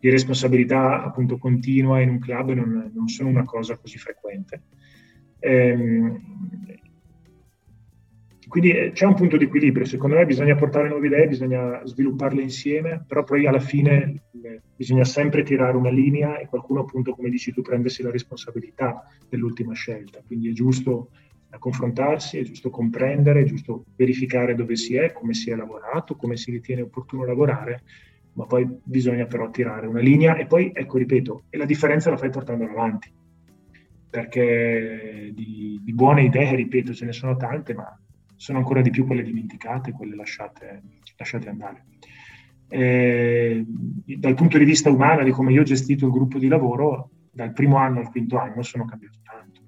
di 0.01 0.09
responsabilità 0.09 1.03
appunto 1.03 1.37
continua 1.37 2.01
in 2.01 2.09
un 2.09 2.19
club 2.19 2.53
non, 2.53 2.91
non 2.91 3.07
sono 3.07 3.29
una 3.29 3.45
cosa 3.45 3.77
così 3.77 3.99
frequente. 3.99 4.63
Ehm, 5.37 6.19
quindi 8.47 8.71
eh, 8.71 8.91
c'è 8.93 9.05
un 9.05 9.13
punto 9.13 9.37
di 9.37 9.45
equilibrio, 9.45 9.85
secondo 9.85 10.15
me 10.15 10.25
bisogna 10.25 10.55
portare 10.55 10.89
nuove 10.89 11.05
idee, 11.05 11.27
bisogna 11.27 11.85
svilupparle 11.85 12.41
insieme, 12.41 13.05
però 13.07 13.23
poi 13.23 13.45
alla 13.45 13.59
fine 13.59 14.23
eh, 14.43 14.61
bisogna 14.75 15.03
sempre 15.03 15.43
tirare 15.43 15.77
una 15.77 15.91
linea 15.91 16.39
e 16.39 16.47
qualcuno 16.47 16.81
appunto, 16.81 17.13
come 17.13 17.29
dici 17.29 17.53
tu, 17.53 17.61
prendersi 17.61 18.01
la 18.01 18.09
responsabilità 18.09 19.05
dell'ultima 19.29 19.73
scelta. 19.73 20.19
Quindi 20.25 20.49
è 20.49 20.53
giusto 20.53 21.11
confrontarsi, 21.59 22.39
è 22.39 22.43
giusto 22.43 22.71
comprendere, 22.71 23.41
è 23.41 23.45
giusto 23.45 23.85
verificare 23.95 24.55
dove 24.55 24.75
si 24.75 24.95
è, 24.95 25.11
come 25.11 25.35
si 25.35 25.51
è 25.51 25.55
lavorato, 25.55 26.15
come 26.15 26.37
si 26.37 26.49
ritiene 26.49 26.81
opportuno 26.81 27.23
lavorare 27.23 27.83
ma 28.33 28.45
poi 28.45 28.67
bisogna 28.83 29.25
però 29.25 29.49
tirare 29.49 29.87
una 29.87 29.99
linea 29.99 30.35
e 30.35 30.45
poi, 30.45 30.71
ecco, 30.73 30.97
ripeto, 30.97 31.43
e 31.49 31.57
la 31.57 31.65
differenza 31.65 32.09
la 32.09 32.17
fai 32.17 32.29
portando 32.29 32.65
avanti, 32.65 33.11
perché 34.09 35.31
di, 35.33 35.79
di, 35.83 35.93
buone 35.93 36.23
idee, 36.23 36.55
ripeto, 36.55 36.93
ce 36.93 37.05
ne 37.05 37.11
sono 37.11 37.35
tante, 37.35 37.73
ma 37.73 37.99
sono 38.35 38.57
ancora 38.57 38.81
di 38.81 38.89
più 38.89 39.05
quelle 39.05 39.23
dimenticate, 39.23 39.91
quelle 39.91 40.15
lasciate, 40.15 40.81
lasciate 41.17 41.49
andare. 41.49 41.85
E, 42.67 43.65
dal 44.17 44.33
punto 44.33 44.57
di 44.57 44.65
vista 44.65 44.89
umano, 44.89 45.23
di 45.23 45.31
come 45.31 45.51
io 45.51 45.61
ho 45.61 45.65
gestito 45.65 46.05
il 46.05 46.11
gruppo 46.11 46.39
di 46.39 46.47
lavoro, 46.47 47.09
dal 47.31 47.53
primo 47.53 47.77
anno 47.77 47.99
al 47.99 48.09
quinto 48.09 48.37
anno 48.37 48.61
sono 48.63 48.85
cambiato 48.85 49.19
tanto. 49.23 49.61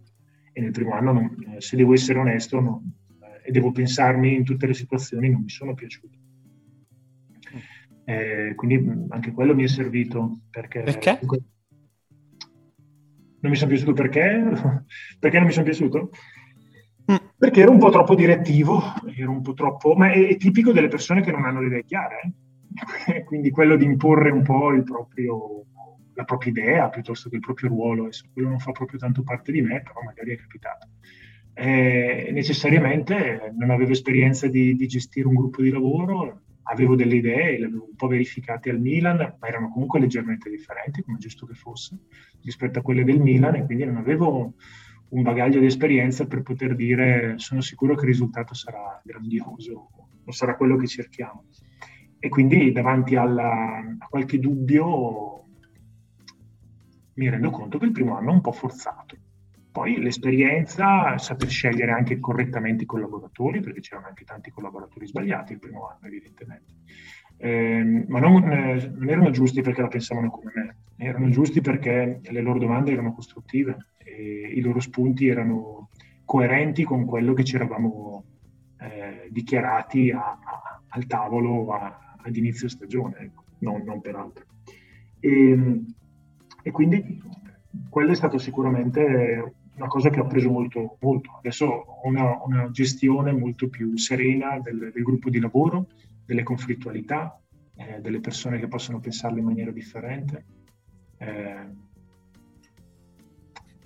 E 0.54 0.62
nel 0.62 0.72
primo 0.72 0.94
anno, 0.94 1.12
non, 1.12 1.56
se 1.58 1.76
devo 1.76 1.94
essere 1.94 2.20
onesto, 2.20 2.60
non, 2.60 2.82
eh, 3.22 3.50
e 3.50 3.52
devo 3.52 3.72
pensarmi 3.72 4.36
in 4.36 4.44
tutte 4.44 4.68
le 4.68 4.74
situazioni, 4.74 5.30
non 5.30 5.42
mi 5.42 5.50
sono 5.50 5.74
piaciuti 5.74 6.24
eh, 8.06 8.54
quindi 8.56 9.06
anche 9.10 9.32
quello 9.32 9.56
mi 9.56 9.64
è 9.64 9.68
servito 9.68 10.42
perché... 10.50 10.82
Perché? 10.82 11.20
Non 13.40 13.52
mi 13.52 13.58
sono 13.58 13.70
piaciuto 13.70 13.94
perché? 13.94 14.84
perché 15.20 15.38
non 15.38 15.48
mi 15.48 15.52
sono 15.52 15.66
piaciuto? 15.66 16.10
Mm. 17.12 17.16
Perché 17.38 17.62
ero 17.62 17.72
un 17.72 17.80
po' 17.80 17.90
troppo 17.90 18.16
direttivo, 18.16 18.82
ero 19.16 19.32
un 19.32 19.42
po' 19.42 19.54
troppo... 19.54 19.96
ma 19.96 20.12
è, 20.12 20.28
è 20.28 20.38
tipico 20.38 20.72
delle 20.72 20.88
persone 20.88 21.22
che 21.22 21.32
non 21.32 21.44
hanno 21.44 21.60
le 21.60 21.68
idee 21.68 21.84
chiare, 21.84 22.22
eh? 22.24 22.34
quindi 23.26 23.52
quello 23.52 23.76
di 23.76 23.86
imporre 23.86 24.32
un 24.32 24.44
po' 24.44 24.72
proprio, 24.84 25.66
la 26.14 26.24
propria 26.24 26.52
idea 26.52 26.90
piuttosto 26.90 27.30
che 27.30 27.36
il 27.36 27.42
proprio 27.42 27.70
ruolo, 27.70 28.04
adesso 28.04 28.26
quello 28.32 28.50
non 28.50 28.60
fa 28.60 28.72
proprio 28.72 29.00
tanto 29.00 29.24
parte 29.24 29.52
di 29.52 29.62
me, 29.62 29.82
però 29.82 30.02
magari 30.04 30.32
è 30.34 30.38
capitato. 30.38 30.88
Eh, 31.56 32.30
necessariamente 32.32 33.54
non 33.56 33.70
avevo 33.70 33.92
esperienza 33.92 34.48
di, 34.48 34.76
di, 34.76 34.88
gestire 34.88 35.28
un 35.28 35.36
gruppo 35.36 35.62
di 35.62 35.70
lavoro, 35.70 36.42
avevo 36.64 36.96
delle 36.96 37.16
idee, 37.16 37.60
le 37.60 37.66
avevo 37.66 37.88
un 37.90 37.96
po' 37.96 38.08
verificate 38.08 38.70
al 38.70 38.80
Milan, 38.80 39.18
ma 39.40 39.48
erano 39.48 39.70
comunque 39.70 40.00
leggermente 40.00 40.50
differenti, 40.50 41.02
come 41.02 41.18
giusto 41.18 41.46
che 41.46 41.54
fosse, 41.54 41.98
rispetto 42.42 42.80
a 42.80 42.82
quelle 42.82 43.04
del 43.04 43.20
Milan 43.20 43.56
e 43.56 43.66
quindi 43.66 43.86
non 43.86 43.98
avevo 43.98 44.54
un 45.10 45.22
bagaglio 45.22 45.60
di 45.60 45.68
esperienza 45.68 46.26
per 46.26 46.42
poter 46.42 46.76
dire 46.76 47.36
sono 47.38 47.62
sicuro 47.62 47.96
che 47.96 48.02
il 48.02 48.12
risultato 48.12 48.54
sarà 48.54 49.00
grandioso 49.04 49.90
o 50.26 50.32
sarà 50.32 50.56
quello 50.56 50.76
che 50.78 50.88
cerchiamo. 50.88 51.46
E 52.18 52.30
quindi 52.30 52.72
davanti 52.72 53.16
alla, 53.16 53.96
a 53.98 54.08
qualche 54.08 54.40
dubbio 54.40 55.46
mi 57.16 57.30
rendo 57.30 57.50
conto 57.50 57.78
che 57.78 57.86
il 57.86 57.92
primo 57.92 58.16
anno 58.18 58.32
è 58.32 58.34
un 58.34 58.42
po' 58.42 58.54
forzato. 58.54 59.18
Poi 59.74 60.00
l'esperienza, 60.00 61.18
saper 61.18 61.50
scegliere 61.50 61.94
anche 61.94 62.20
correttamente 62.20 62.84
i 62.84 62.86
collaboratori, 62.86 63.60
perché 63.60 63.80
c'erano 63.80 64.06
anche 64.06 64.24
tanti 64.24 64.52
collaboratori 64.52 65.08
sbagliati 65.08 65.54
il 65.54 65.60
primo 65.60 65.88
anno, 65.88 66.06
evidentemente. 66.06 66.76
Eh, 67.38 68.06
ma 68.08 68.20
non, 68.20 68.44
eh, 68.52 68.92
non, 68.96 69.10
erano 69.10 69.32
giusti 69.32 69.64
perché 69.64 69.82
la 69.82 69.88
pensavano 69.88 70.30
come 70.30 70.52
me, 70.54 70.76
erano 70.96 71.28
giusti 71.30 71.60
perché 71.62 72.22
le 72.22 72.42
loro 72.42 72.60
domande 72.60 72.92
erano 72.92 73.16
costruttive 73.16 73.94
e 73.98 74.52
i 74.54 74.62
loro 74.62 74.80
spunti 74.80 75.28
erano 75.28 75.90
coerenti 76.24 76.84
con 76.84 77.06
quello 77.06 77.34
che 77.34 77.44
ci 77.44 77.56
eravamo 77.56 78.26
eh, 78.80 79.28
dichiarati 79.32 80.12
a, 80.12 80.20
a, 80.20 80.82
al 80.90 81.08
tavolo 81.08 81.74
a, 81.74 82.16
ad 82.16 82.36
inizio 82.36 82.70
stagione, 82.70 83.18
ecco, 83.18 83.44
non, 83.62 84.02
per 84.02 84.16
altro. 84.18 84.46
E, 85.20 85.50
ehm, 85.50 85.86
e 86.62 86.70
quindi 86.70 87.20
quello 87.90 88.12
è 88.12 88.16
stato 88.16 88.38
sicuramente 88.38 89.56
una 89.76 89.88
cosa 89.88 90.10
che 90.10 90.20
ho 90.20 90.28
preso 90.28 90.50
molto, 90.50 90.98
molto. 91.02 91.38
Adesso 91.38 91.66
ho 91.66 92.08
una, 92.08 92.44
una 92.44 92.70
gestione 92.72 93.32
molto 93.32 93.70
più 93.70 93.98
serena 93.98 94.60
del, 94.60 94.92
del, 94.94 95.04
gruppo 95.04 95.30
di 95.30 95.40
lavoro, 95.40 95.88
delle 96.26 96.44
conflittualità, 96.44 97.40
eh, 97.76 98.00
delle 98.00 98.20
persone 98.20 98.60
che 98.60 98.68
possono 98.68 99.00
pensarle 99.00 99.40
in 99.40 99.46
maniera 99.46 99.72
differente. 99.72 100.46
Eh, 101.18 101.82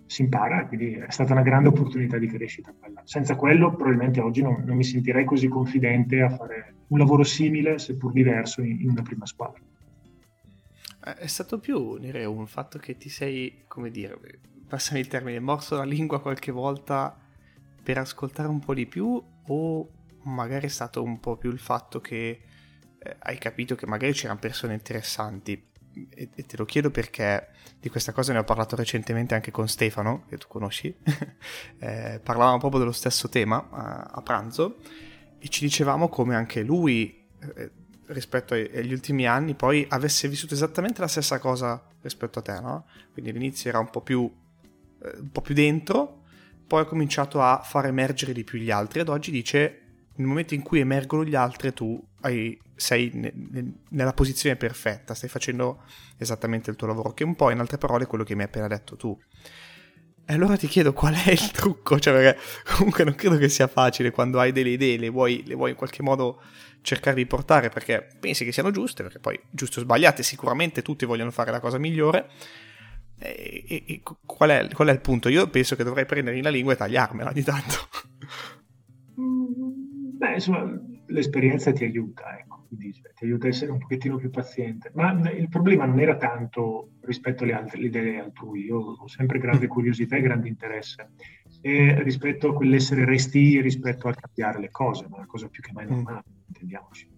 si 0.05 0.21
impara, 0.21 0.65
quindi 0.65 0.93
è 0.93 1.11
stata 1.11 1.33
una 1.33 1.41
grande 1.41 1.69
opportunità 1.69 2.17
di 2.17 2.27
crescita 2.27 2.73
quella. 2.77 3.01
Senza 3.03 3.35
quello 3.35 3.75
probabilmente 3.75 4.21
oggi 4.21 4.41
non, 4.41 4.63
non 4.65 4.77
mi 4.77 4.83
sentirei 4.83 5.25
così 5.25 5.47
confidente 5.47 6.21
a 6.21 6.29
fare 6.29 6.75
un 6.87 6.97
lavoro 6.97 7.23
simile, 7.23 7.77
seppur 7.77 8.11
diverso, 8.13 8.61
in, 8.61 8.81
in 8.81 8.89
una 8.89 9.01
prima 9.01 9.25
squadra. 9.25 9.61
Eh, 11.05 11.13
è 11.15 11.27
stato 11.27 11.59
più, 11.59 11.97
direi, 11.97 12.25
un 12.25 12.47
fatto 12.47 12.79
che 12.79 12.97
ti 12.97 13.09
sei, 13.09 13.63
come 13.67 13.89
dire, 13.91 14.17
passami 14.67 14.99
il 14.99 15.07
termine, 15.07 15.39
morso 15.39 15.75
la 15.75 15.83
lingua 15.83 16.21
qualche 16.21 16.51
volta 16.51 17.17
per 17.81 17.97
ascoltare 17.97 18.47
un 18.47 18.59
po' 18.59 18.73
di 18.73 18.85
più 18.85 19.21
o 19.47 19.89
magari 20.23 20.65
è 20.65 20.69
stato 20.69 21.01
un 21.01 21.19
po' 21.19 21.37
più 21.37 21.51
il 21.51 21.59
fatto 21.59 22.01
che 22.01 22.41
eh, 22.99 23.15
hai 23.19 23.37
capito 23.37 23.75
che 23.75 23.85
magari 23.85 24.13
c'erano 24.13 24.39
persone 24.39 24.73
interessanti 24.73 25.69
e, 26.09 26.29
e, 26.35 26.45
te 26.45 26.57
lo 26.57 26.65
chiedo 26.65 26.91
perché 26.91 27.49
di 27.79 27.89
questa 27.89 28.11
cosa 28.11 28.33
ne 28.33 28.39
ho 28.39 28.43
parlato 28.43 28.75
recentemente 28.75 29.33
anche 29.33 29.51
con 29.51 29.67
Stefano, 29.67 30.25
che 30.27 30.37
tu 30.37 30.47
conosci, 30.47 30.93
eh, 31.79 32.19
parlavamo 32.21 32.57
proprio 32.57 32.81
dello 32.81 32.91
stesso 32.91 33.29
tema 33.29 33.67
a, 33.71 34.01
a, 34.11 34.21
pranzo 34.21 34.77
e 35.39 35.47
ci 35.47 35.63
dicevamo 35.63 36.09
come 36.09 36.35
anche 36.35 36.61
lui 36.61 37.27
eh, 37.55 37.71
rispetto 38.07 38.53
agli 38.53 38.93
ultimi 38.93 39.27
anni 39.27 39.53
poi 39.53 39.85
avesse 39.89 40.27
vissuto 40.27 40.53
esattamente 40.53 41.01
la 41.01 41.07
stessa 41.07 41.39
cosa 41.39 41.83
rispetto 42.01 42.39
a 42.39 42.41
te, 42.41 42.59
no? 42.59 42.85
Quindi 43.11 43.31
all'inizio 43.31 43.69
era 43.69 43.79
un 43.79 43.89
po' 43.89 44.01
più, 44.01 44.31
eh, 45.03 45.17
un 45.19 45.31
po' 45.31 45.41
più 45.41 45.53
dentro, 45.53 46.23
poi 46.67 46.81
ha 46.81 46.85
cominciato 46.85 47.41
a 47.41 47.61
far 47.63 47.85
emergere 47.85 48.33
di 48.33 48.43
più 48.43 48.59
gli 48.59 48.71
altri 48.71 48.99
ed 48.99 49.09
oggi 49.09 49.31
dice 49.31 49.81
nel 50.17 50.27
momento 50.27 50.53
in 50.53 50.61
cui 50.61 50.79
emergono 50.79 51.23
gli 51.23 51.35
altri 51.35 51.73
tu 51.73 52.01
hai, 52.21 52.59
sei 52.75 53.11
ne, 53.13 53.31
ne, 53.33 53.73
nella 53.89 54.13
posizione 54.13 54.55
perfetta, 54.55 55.13
stai 55.13 55.29
facendo 55.29 55.83
esattamente 56.17 56.69
il 56.69 56.75
tuo 56.75 56.87
lavoro, 56.87 57.13
che 57.13 57.23
un 57.23 57.35
po' 57.35 57.51
in 57.51 57.59
altre 57.59 57.77
parole 57.77 58.05
quello 58.05 58.23
che 58.23 58.35
mi 58.35 58.41
hai 58.41 58.47
appena 58.47 58.67
detto 58.67 58.95
tu. 58.95 59.17
E 60.29 60.33
allora 60.33 60.57
ti 60.57 60.67
chiedo 60.67 60.91
qual 60.91 61.13
è 61.13 61.31
il 61.31 61.51
trucco, 61.51 61.99
cioè 61.99 62.13
perché 62.13 62.39
comunque 62.75 63.03
non 63.05 63.15
credo 63.15 63.37
che 63.37 63.47
sia 63.47 63.67
facile 63.67 64.11
quando 64.11 64.39
hai 64.39 64.51
delle 64.51 64.69
idee, 64.69 64.97
le 64.97 65.09
vuoi, 65.09 65.43
le 65.45 65.55
vuoi 65.55 65.69
in 65.69 65.75
qualche 65.75 66.03
modo 66.03 66.41
cercare 66.81 67.15
di 67.15 67.25
portare 67.25 67.69
perché 67.69 68.07
pensi 68.19 68.43
che 68.43 68.51
siano 68.51 68.71
giuste, 68.71 69.03
perché 69.03 69.19
poi 69.19 69.39
giusto 69.49 69.79
o 69.79 69.83
sbagliate, 69.83 70.23
sicuramente 70.23 70.81
tutti 70.81 71.05
vogliono 71.05 71.31
fare 71.31 71.51
la 71.51 71.59
cosa 71.59 71.77
migliore. 71.77 72.29
E, 73.19 73.63
e, 73.67 73.83
e 73.85 74.01
qual, 74.25 74.49
è, 74.49 74.67
qual, 74.69 74.89
è, 74.89 74.91
il 74.91 75.01
punto? 75.01 75.29
Io 75.29 75.47
penso 75.49 75.75
che 75.75 75.83
dovrei 75.83 76.05
prendermi 76.05 76.41
la 76.41 76.49
lingua 76.49 76.73
e 76.73 76.77
tagliarmela 76.77 77.29
ogni 77.29 77.43
tanto. 77.43 77.75
Mm, 79.19 80.17
beh, 80.17 80.33
insomma, 80.33 80.79
l'esperienza 81.07 81.71
ti 81.71 81.83
aiuta, 81.83 82.37
ecco, 82.37 82.67
ti 82.69 83.23
aiuta 83.23 83.47
a 83.47 83.49
essere 83.49 83.71
un 83.71 83.79
pochettino 83.79 84.17
più 84.17 84.29
paziente. 84.29 84.91
Ma 84.93 85.11
il 85.31 85.49
problema 85.49 85.85
non 85.85 85.99
era 85.99 86.15
tanto 86.17 86.91
rispetto 87.01 87.43
alle 87.43 87.53
altre 87.53 87.81
idee 87.81 88.19
altrui, 88.19 88.65
io 88.65 88.77
ho 88.77 89.07
sempre 89.07 89.39
grande 89.39 89.67
curiosità 89.67 90.15
e 90.15 90.21
grande 90.21 90.47
interesse 90.47 91.11
e 91.61 92.01
rispetto 92.03 92.49
a 92.49 92.53
quell'essere 92.53 93.05
resti 93.05 93.59
rispetto 93.61 94.07
a 94.07 94.13
cambiare 94.13 94.59
le 94.59 94.69
cose, 94.69 95.07
ma 95.09 95.15
è 95.15 95.19
una 95.19 95.27
cosa 95.27 95.47
più 95.47 95.61
che 95.61 95.71
mai 95.73 95.87
normale, 95.87 96.23
intendiamoci. 96.47 97.09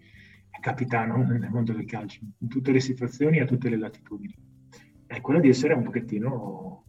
È 0.50 0.60
capitano 0.60 1.18
nel 1.24 1.50
mondo 1.52 1.74
del 1.74 1.86
calcio, 1.86 2.22
in 2.38 2.48
tutte 2.48 2.72
le 2.72 2.80
situazioni, 2.80 3.40
a 3.40 3.46
tutte 3.46 3.70
le 3.70 3.78
latitudini. 3.78 4.49
È 5.10 5.22
quella 5.22 5.40
di 5.40 5.50
essere 5.50 5.74
un 5.74 5.82
pochettino 5.82 6.84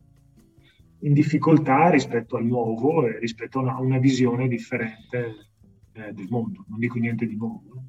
in 0.99 1.15
difficoltà 1.15 1.89
rispetto 1.89 2.37
al 2.37 2.45
nuovo 2.45 3.07
e 3.07 3.19
rispetto 3.19 3.59
a 3.59 3.63
una, 3.63 3.75
a 3.77 3.81
una 3.81 3.97
visione 3.97 4.47
differente 4.47 5.49
eh, 5.95 6.13
del 6.13 6.27
mondo. 6.29 6.67
Non 6.69 6.79
dico 6.79 6.99
niente 6.99 7.27
di 7.27 7.35
nuovo. 7.35 7.87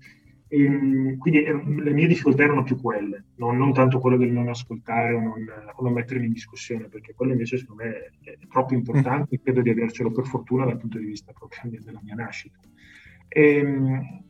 E, 0.47 0.63
ehm, 0.63 1.17
quindi 1.17 1.43
eh, 1.43 1.51
le 1.51 1.91
mie 1.91 2.07
difficoltà 2.07 2.43
erano 2.43 2.63
più 2.63 2.79
quelle, 2.79 3.25
non, 3.35 3.57
non 3.57 3.73
tanto 3.73 3.99
quello 3.99 4.15
del 4.15 4.31
non 4.31 4.47
ascoltare 4.47 5.15
o 5.15 5.19
non, 5.19 5.45
o 5.75 5.83
non, 5.83 5.91
mettermi 5.91 6.27
in 6.27 6.31
discussione, 6.31 6.87
perché 6.87 7.13
quello 7.13 7.33
invece 7.33 7.57
secondo 7.57 7.83
me 7.83 8.11
è, 8.21 8.37
è 8.37 8.47
troppo 8.47 8.73
importante 8.73 9.35
e 9.35 9.39
mm. 9.39 9.43
credo 9.43 9.61
di 9.61 9.69
avercelo 9.69 10.11
per 10.11 10.25
fortuna 10.25 10.63
dal 10.63 10.77
punto 10.77 10.97
di 10.97 11.07
vista 11.07 11.33
proprio 11.33 11.77
della 11.77 11.99
mia 12.01 12.15
nascita. 12.15 12.57
E, 13.27 13.55
ehm, 13.57 14.23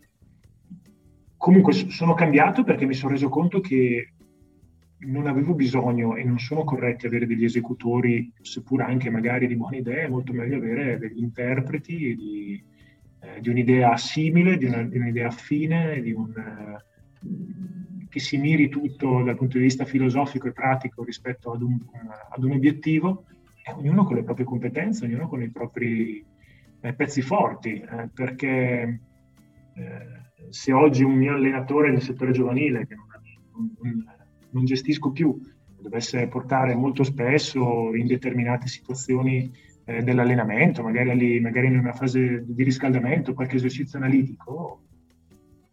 comunque 1.38 1.74
sono 1.74 2.16
cambiato 2.16 2.64
perché 2.64 2.88
mi 2.88 2.96
sono 2.96 3.12
reso 3.12 3.30
conto 3.30 3.60
che 3.60 4.14
non 5.04 5.28
avevo 5.28 5.54
bisogno 5.54 6.16
e 6.16 6.24
non 6.24 6.38
sono 6.38 6.64
corretti 6.64 7.08
avere 7.08 7.26
degli 7.26 7.44
esecutori, 7.44 8.32
seppur 8.42 8.82
anche 8.82 9.10
magari 9.10 9.48
di 9.48 9.56
buone 9.56 9.78
idee, 9.78 10.06
è 10.06 10.10
molto 10.10 10.34
meglio 10.34 10.58
avere 10.58 10.98
degli 11.00 11.20
interpreti 11.20 12.16
di, 12.16 12.64
eh, 13.20 13.42
di 13.42 13.50
un'idea 13.50 13.98
simile, 13.98 14.58
di, 14.58 14.66
una, 14.66 14.84
di, 14.84 14.98
un'idea 14.98 15.28
affine, 15.28 16.02
di 16.02 16.12
un, 16.12 16.32
eh, 16.38 18.08
che 18.10 18.20
si 18.20 18.38
miri 18.38 18.70
tutto 18.70 19.24
dal 19.24 19.38
punto 19.38 19.58
di 19.58 19.64
vista 19.64 19.86
filosofico 19.86 20.48
e 20.48 20.52
pratico 20.52 21.04
rispetto 21.04 21.52
ad 21.52 21.62
un, 21.62 21.80
ad 22.30 22.44
un 22.44 22.52
obiettivo, 22.52 23.26
e 23.64 23.72
ognuno 23.72 24.04
con 24.04 24.16
le 24.16 24.24
proprie 24.24 24.46
competenze, 24.46 25.06
ognuno 25.06 25.28
con 25.28 25.42
i 25.42 25.50
propri 25.50 26.24
eh, 26.82 26.94
pezzi 26.94 27.22
forti, 27.22 27.80
eh, 27.80 28.10
perché 28.14 29.02
eh, 29.74 30.50
se 30.50 30.74
oggi 30.74 31.04
un 31.04 31.14
mio 31.14 31.34
allenatore 31.34 31.90
nel 31.90 32.02
settore 32.02 32.32
giovanile, 32.32 32.86
che 32.86 32.96
non, 32.96 33.06
non, 33.54 33.76
non 33.82 34.21
gestisco 34.66 35.12
più, 35.12 35.40
dovesse 35.80 36.28
portare 36.28 36.76
molto 36.76 37.04
spesso 37.04 37.94
in 37.96 38.08
determinate 38.08 38.68
situazioni 38.68 39.52
eh, 39.86 40.02
dell'allenamento, 40.04 40.84
magari, 40.84 41.40
magari, 41.40 41.68
in 41.68 41.78
una 41.78 41.94
fase 41.94 42.44
di 42.46 42.64
riscaldamento, 42.64 43.34
qualche 43.34 43.56
esercizio 43.56 43.98
analitico, 43.98 44.84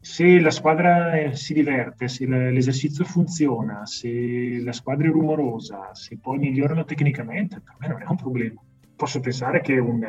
se 0.00 0.38
la 0.40 0.50
squadra 0.50 1.18
eh, 1.18 1.34
si 1.34 1.52
diverte, 1.52 2.08
se 2.08 2.24
l'esercizio 2.26 3.04
funziona, 3.04 3.84
se 3.84 4.60
la 4.62 4.72
squadra 4.72 5.08
è 5.08 5.10
rumorosa, 5.10 5.94
se 5.94 6.18
poi 6.18 6.38
migliorano 6.38 6.84
tecnicamente, 6.84 7.60
per 7.60 7.74
me 7.78 7.88
non 7.88 8.02
è 8.02 8.06
un 8.08 8.16
problema. 8.16 8.60
Posso 8.96 9.20
pensare 9.20 9.60
che 9.60 9.78
un, 9.78 10.02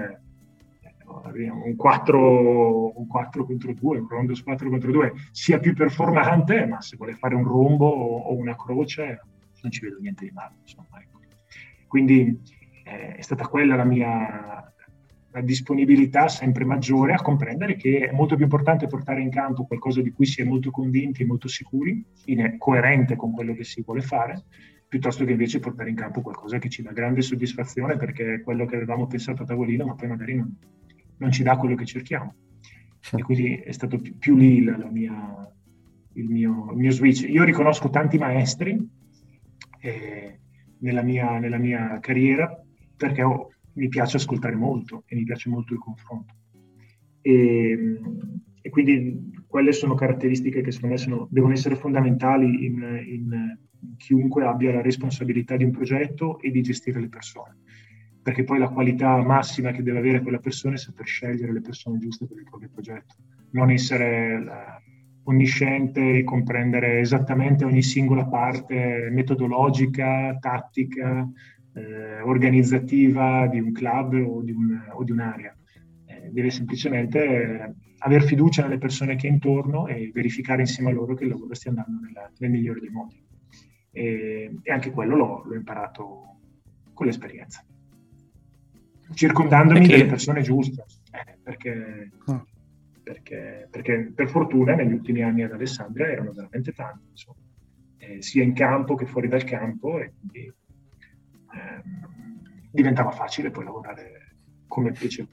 un 1.23 1.75
4, 1.75 2.99
un 2.99 3.07
4 3.07 3.45
contro 3.45 3.73
2, 3.73 3.99
un 3.99 4.07
rondo 4.07 4.33
4 4.41 4.69
contro 4.69 4.91
2 4.91 5.13
sia 5.31 5.59
più 5.59 5.73
performante, 5.73 6.65
ma 6.65 6.81
se 6.81 6.97
vuole 6.97 7.13
fare 7.13 7.35
un 7.35 7.43
rombo 7.43 7.87
o 7.87 8.35
una 8.35 8.55
croce 8.55 9.21
non 9.61 9.71
ci 9.71 9.81
vedo 9.81 9.97
niente 9.99 10.25
di 10.25 10.31
male. 10.31 10.55
Insomma, 10.61 10.99
ecco. 10.99 11.19
Quindi 11.87 12.39
eh, 12.83 13.15
è 13.15 13.21
stata 13.21 13.47
quella 13.47 13.75
la 13.75 13.83
mia 13.83 14.73
la 15.31 15.41
disponibilità 15.41 16.27
sempre 16.27 16.65
maggiore 16.65 17.13
a 17.13 17.21
comprendere 17.21 17.75
che 17.75 18.09
è 18.09 18.11
molto 18.11 18.35
più 18.35 18.45
importante 18.45 18.87
portare 18.87 19.21
in 19.21 19.29
campo 19.29 19.65
qualcosa 19.65 20.01
di 20.01 20.11
cui 20.11 20.25
si 20.25 20.41
è 20.41 20.43
molto 20.43 20.71
convinti 20.71 21.21
e 21.21 21.25
molto 21.25 21.47
sicuri, 21.47 22.03
in 22.25 22.55
coerente 22.57 23.15
con 23.15 23.31
quello 23.31 23.53
che 23.53 23.63
si 23.63 23.83
vuole 23.83 24.01
fare, 24.01 24.45
piuttosto 24.87 25.25
che 25.25 25.31
invece 25.31 25.59
portare 25.59 25.89
in 25.89 25.95
campo 25.95 26.21
qualcosa 26.21 26.57
che 26.57 26.69
ci 26.69 26.81
dà 26.81 26.91
grande 26.91 27.21
soddisfazione 27.21 27.95
perché 27.95 28.35
è 28.35 28.41
quello 28.41 28.65
che 28.65 28.75
avevamo 28.75 29.05
pensato 29.05 29.43
a 29.43 29.45
tavolino, 29.45 29.85
ma 29.85 29.93
poi 29.93 30.07
magari 30.07 30.35
non, 30.35 30.57
non 31.19 31.31
ci 31.31 31.43
dà 31.43 31.57
quello 31.57 31.75
che 31.75 31.85
cerchiamo. 31.85 32.35
E 33.11 33.21
quindi 33.21 33.55
è 33.55 33.71
stato 33.71 33.97
più, 33.97 34.17
più 34.17 34.35
lì 34.35 34.63
la, 34.63 34.77
la 34.77 34.89
mia, 34.89 35.53
il, 36.13 36.27
mio, 36.27 36.71
il, 36.71 36.77
mio, 36.77 36.91
switch. 36.91 37.27
Io 37.29 37.43
riconosco 37.43 37.89
tanti 37.89 38.17
maestri 38.17 38.77
eh, 39.79 40.39
nella, 40.79 41.01
mia, 41.01 41.39
nella, 41.39 41.57
mia, 41.57 41.99
carriera 41.99 42.61
perché 42.95 43.23
ho, 43.23 43.51
mi 43.73 43.87
piace 43.87 44.17
ascoltare 44.17 44.55
molto 44.55 45.03
e 45.07 45.15
mi 45.15 45.23
piace 45.23 45.49
molto 45.49 45.73
il 45.73 45.79
confronto. 45.79 46.33
E, 47.21 47.99
e 48.61 48.69
quindi 48.69 49.43
quelle 49.47 49.71
sono 49.71 49.95
caratteristiche 49.95 50.61
che 50.61 50.71
secondo 50.71 50.95
me 50.95 51.01
sono, 51.01 51.27
devono 51.31 51.53
essere 51.53 51.75
fondamentali 51.75 52.65
in, 52.65 53.03
in, 53.07 53.57
in 53.81 53.95
chiunque 53.97 54.45
abbia 54.45 54.73
la 54.73 54.81
responsabilità 54.81 55.55
di 55.55 55.63
un 55.63 55.71
progetto 55.71 56.39
e 56.39 56.51
di 56.51 56.61
gestire 56.61 56.99
le 56.99 57.09
persone 57.09 57.57
perché 58.21 58.43
poi 58.43 58.59
la 58.59 58.69
qualità 58.69 59.21
massima 59.23 59.71
che 59.71 59.83
deve 59.83 59.99
avere 59.99 60.21
quella 60.21 60.39
persona 60.39 60.75
è 60.75 60.77
saper 60.77 61.05
scegliere 61.05 61.53
le 61.53 61.61
persone 61.61 61.99
giuste 61.99 62.25
per 62.25 62.37
il 62.37 62.43
proprio 62.43 62.69
progetto, 62.69 63.15
non 63.51 63.71
essere 63.71 64.35
eh, 64.35 64.89
onnisciente 65.23 66.17
e 66.17 66.23
comprendere 66.23 66.99
esattamente 66.99 67.65
ogni 67.65 67.81
singola 67.81 68.25
parte 68.25 69.09
metodologica, 69.11 70.37
tattica, 70.39 71.27
eh, 71.73 72.21
organizzativa 72.21 73.47
di 73.47 73.59
un 73.59 73.71
club 73.71 74.13
o 74.13 74.41
di, 74.41 74.51
un, 74.51 74.79
o 74.91 75.03
di 75.03 75.11
un'area. 75.11 75.55
Eh, 76.05 76.29
deve 76.31 76.49
semplicemente 76.49 77.23
eh, 77.23 77.73
aver 77.99 78.23
fiducia 78.23 78.63
nelle 78.63 78.77
persone 78.77 79.15
che 79.15 79.27
è 79.27 79.31
intorno 79.31 79.87
e 79.87 80.11
verificare 80.13 80.61
insieme 80.61 80.89
a 80.89 80.93
loro 80.93 81.13
che 81.13 81.23
il 81.23 81.29
lavoro 81.29 81.53
stia 81.53 81.71
andando 81.71 81.99
nella, 82.05 82.29
nel 82.37 82.49
migliore 82.49 82.79
dei 82.81 82.89
modi. 82.89 83.23
E, 83.91 84.57
e 84.61 84.71
anche 84.71 84.91
quello 84.91 85.15
l'ho, 85.15 85.43
l'ho 85.45 85.55
imparato 85.55 86.39
con 86.93 87.05
l'esperienza 87.05 87.63
circondandomi 89.13 89.79
perché... 89.81 89.97
delle 89.97 90.09
persone 90.09 90.41
giuste, 90.41 90.85
eh, 91.11 91.37
perché, 91.41 92.11
oh. 92.25 92.45
perché, 93.03 93.67
perché, 93.69 94.11
per 94.13 94.29
fortuna 94.29 94.75
negli 94.75 94.93
ultimi 94.93 95.23
anni 95.23 95.43
ad 95.43 95.51
Alessandria 95.51 96.07
erano 96.07 96.31
veramente 96.31 96.71
tanti, 96.73 97.07
insomma, 97.11 97.39
eh, 97.97 98.21
sia 98.21 98.43
in 98.43 98.53
campo 98.53 98.95
che 98.95 99.05
fuori 99.05 99.27
dal 99.27 99.43
campo 99.43 99.99
e 99.99 100.13
quindi 100.17 100.47
eh, 100.47 101.83
diventava 102.71 103.11
facile 103.11 103.51
poi 103.51 103.65
lavorare 103.65 104.35
come 104.67 104.91
piaceva. 104.91 105.27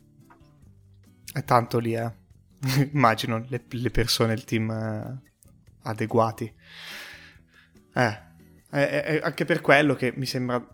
È 1.33 1.45
tanto 1.45 1.79
lì, 1.79 1.95
eh. 1.95 2.25
immagino 2.93 3.45
le, 3.49 3.65
le, 3.69 3.91
persone, 3.91 4.33
il 4.33 4.45
team 4.45 4.71
eh, 4.71 5.21
adeguati. 5.83 6.53
Eh, 7.95 8.25
è, 8.71 9.21
anche 9.23 9.45
per 9.45 9.61
quello 9.61 9.95
che 9.95 10.13
mi 10.17 10.27
sembra 10.27 10.65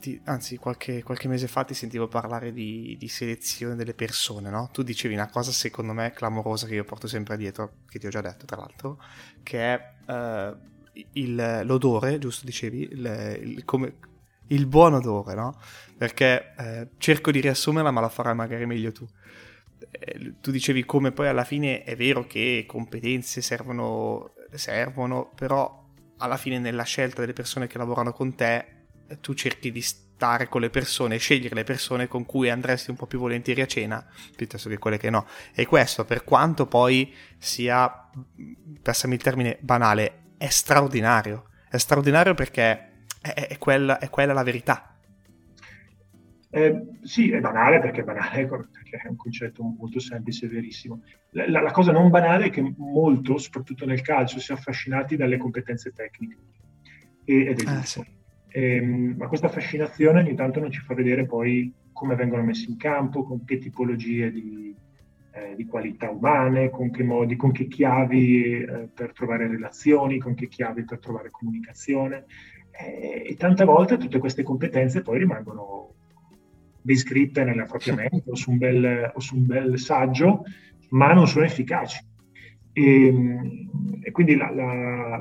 ti, 0.00 0.20
anzi 0.24 0.56
qualche, 0.56 1.04
qualche, 1.04 1.28
mese 1.28 1.46
fa 1.46 1.62
ti 1.62 1.74
sentivo 1.74 2.08
parlare 2.08 2.52
di, 2.52 2.96
di, 2.98 3.06
selezione 3.06 3.76
delle 3.76 3.94
persone, 3.94 4.50
no? 4.50 4.68
Tu 4.72 4.82
dicevi 4.82 5.14
una 5.14 5.28
cosa 5.28 5.52
secondo 5.52 5.92
me 5.92 6.10
clamorosa 6.10 6.66
che 6.66 6.74
io 6.74 6.84
porto 6.84 7.06
sempre 7.06 7.36
dietro, 7.36 7.74
che 7.88 8.00
ti 8.00 8.06
ho 8.06 8.10
già 8.10 8.20
detto 8.20 8.46
tra 8.46 8.56
l'altro, 8.56 9.00
che 9.44 9.74
è 9.74 9.92
uh, 10.12 10.56
il, 11.12 11.60
l'odore, 11.64 12.18
giusto 12.18 12.44
dicevi, 12.44 12.88
il, 12.90 13.38
il, 13.42 13.64
come, 13.64 13.94
il 14.48 14.66
buon 14.66 14.94
odore, 14.94 15.34
no? 15.34 15.60
Perché 15.96 16.54
eh, 16.56 16.88
cerco 16.98 17.30
di 17.30 17.40
riassumerla 17.40 17.90
ma 17.90 18.00
la 18.00 18.08
farai 18.08 18.34
magari 18.34 18.66
meglio 18.66 18.90
tu. 18.90 19.06
Eh, 19.90 20.34
tu 20.40 20.50
dicevi 20.50 20.84
come 20.84 21.12
poi 21.12 21.28
alla 21.28 21.44
fine 21.44 21.84
è 21.84 21.94
vero 21.94 22.26
che 22.26 22.64
competenze 22.66 23.40
servono, 23.42 24.32
servono, 24.52 25.30
però 25.34 25.86
alla 26.16 26.36
fine 26.36 26.58
nella 26.58 26.82
scelta 26.82 27.20
delle 27.20 27.32
persone 27.32 27.66
che 27.66 27.78
lavorano 27.78 28.12
con 28.12 28.34
te 28.34 28.78
tu 29.20 29.34
cerchi 29.34 29.72
di 29.72 29.80
stare 30.20 30.48
con 30.48 30.60
le 30.60 30.68
persone, 30.68 31.16
scegliere 31.16 31.54
le 31.54 31.64
persone 31.64 32.06
con 32.06 32.26
cui 32.26 32.50
andresti 32.50 32.90
un 32.90 32.96
po' 32.96 33.06
più 33.06 33.18
volentieri 33.18 33.62
a 33.62 33.66
cena 33.66 34.06
piuttosto 34.36 34.68
che 34.68 34.76
quelle 34.76 34.98
che 34.98 35.08
no. 35.08 35.26
E 35.54 35.64
questo, 35.64 36.04
per 36.04 36.24
quanto 36.24 36.66
poi 36.66 37.12
sia, 37.38 38.10
passami 38.82 39.14
il 39.14 39.22
termine, 39.22 39.56
banale, 39.60 40.34
è 40.36 40.48
straordinario. 40.48 41.48
È 41.70 41.78
straordinario 41.78 42.34
perché 42.34 43.04
è, 43.20 43.46
è, 43.48 43.58
quella, 43.58 43.98
è 43.98 44.10
quella 44.10 44.34
la 44.34 44.42
verità. 44.42 44.94
Eh, 46.52 46.82
sì, 47.02 47.30
è 47.30 47.40
banale 47.40 47.78
perché 47.80 48.00
è 48.00 48.04
banale, 48.04 48.44
perché 48.46 49.00
è 49.02 49.08
un 49.08 49.16
concetto 49.16 49.62
molto 49.62 50.00
semplice 50.00 50.46
e 50.46 50.48
verissimo. 50.48 51.02
La, 51.30 51.48
la, 51.48 51.60
la, 51.62 51.70
cosa 51.70 51.92
non 51.92 52.10
banale 52.10 52.46
è 52.46 52.50
che 52.50 52.74
molto, 52.76 53.38
soprattutto 53.38 53.86
nel 53.86 54.02
calcio, 54.02 54.38
si 54.38 54.52
è 54.52 54.54
affascinati 54.54 55.16
dalle 55.16 55.38
competenze 55.38 55.92
tecniche. 55.92 56.36
E, 57.24 57.46
ed 57.46 57.60
è 57.60 57.70
ah, 57.70 57.76
giusto. 57.76 58.02
Sì. 58.02 58.18
Ehm, 58.52 59.14
ma 59.16 59.28
questa 59.28 59.48
fascinazione 59.48 60.20
ogni 60.20 60.34
tanto 60.34 60.60
non 60.60 60.70
ci 60.70 60.80
fa 60.80 60.94
vedere 60.94 61.24
poi 61.24 61.72
come 61.92 62.14
vengono 62.16 62.42
messi 62.42 62.68
in 62.70 62.76
campo, 62.76 63.22
con 63.24 63.44
che 63.44 63.58
tipologie 63.58 64.30
di, 64.30 64.74
eh, 65.32 65.54
di 65.54 65.66
qualità 65.66 66.10
umane, 66.10 66.70
con 66.70 66.90
che 66.90 67.02
modi, 67.02 67.36
con 67.36 67.52
che 67.52 67.66
chiavi 67.68 68.62
eh, 68.62 68.88
per 68.92 69.12
trovare 69.12 69.46
relazioni, 69.46 70.18
con 70.18 70.34
che 70.34 70.48
chiavi 70.48 70.84
per 70.84 70.98
trovare 70.98 71.30
comunicazione. 71.30 72.24
Eh, 72.70 73.24
e 73.26 73.36
tante 73.36 73.64
volte 73.64 73.98
tutte 73.98 74.18
queste 74.18 74.42
competenze 74.42 75.02
poi 75.02 75.18
rimangono 75.18 75.94
descritte 76.82 77.44
nella 77.44 77.64
propria 77.64 77.94
mente 77.94 78.30
o 78.30 78.34
su 78.34 78.50
un 78.50 78.58
bel, 78.58 79.12
su 79.18 79.36
un 79.36 79.46
bel 79.46 79.78
saggio, 79.78 80.44
ma 80.90 81.12
non 81.12 81.28
sono 81.28 81.44
efficaci. 81.44 82.04
E, 82.72 83.06
ehm, 83.06 84.00
e 84.02 84.10
quindi 84.10 84.36
la, 84.36 84.50
la 84.50 85.20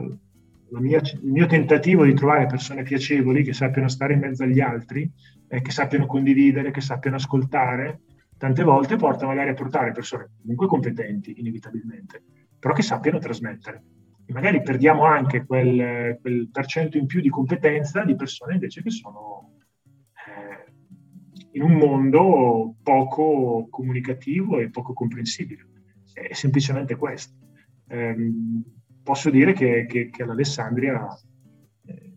mia, 0.72 1.00
il 1.00 1.32
mio 1.32 1.46
tentativo 1.46 2.06
di 2.06 2.14
trovare 2.14 2.46
persone 2.46 2.84
piacevoli 2.84 3.44
che 3.44 3.54
sappiano 3.54 3.88
stare 3.88 4.14
in 4.14 4.20
mezzo 4.20 4.44
agli 4.44 4.60
altri, 4.60 5.10
eh, 5.48 5.62
che 5.62 5.72
sappiano 5.72 6.06
condividere, 6.06 6.72
che 6.72 6.82
sappiano 6.82 7.18
ascoltare, 7.18 8.02
tante 8.38 8.64
volte 8.64 8.96
porta 8.96 9.26
magari 9.26 9.50
a 9.50 9.54
portare 9.54 9.92
persone 9.92 10.30
comunque 10.42 10.68
competenti, 10.68 11.40
inevitabilmente, 11.40 12.24
però 12.58 12.74
che 12.74 12.82
sappiano 12.82 13.20
trasmettere. 13.20 13.84
E 14.26 14.32
magari 14.34 14.62
perdiamo 14.62 15.06
anche 15.06 15.44
quel, 15.46 16.18
quel 16.22 16.50
percento 16.52 16.98
in 16.98 17.08
più 17.08 17.20
di 17.20 17.30
competenza 17.30 18.04
di 18.04 18.16
persone 18.16 18.54
invece 18.54 18.84
che 18.84 18.92
sono 18.92 19.56
eh, 20.14 20.72
in 21.54 21.64
un 21.64 21.74
mondo 21.74 22.76
poco 22.84 23.68
comunicativo 23.70 24.60
e 24.60 24.70
poco 24.70 24.94
comprensibile. 24.94 25.68
È 26.14 26.34
semplicemente 26.34 26.96
questo. 26.96 27.34
Eh, 27.88 28.16
posso 29.10 29.32
dire 29.32 29.54
che, 29.54 29.88
che, 29.88 30.12
che 30.12 30.22
all'Alessandria 30.22 31.08
eh, 31.88 32.14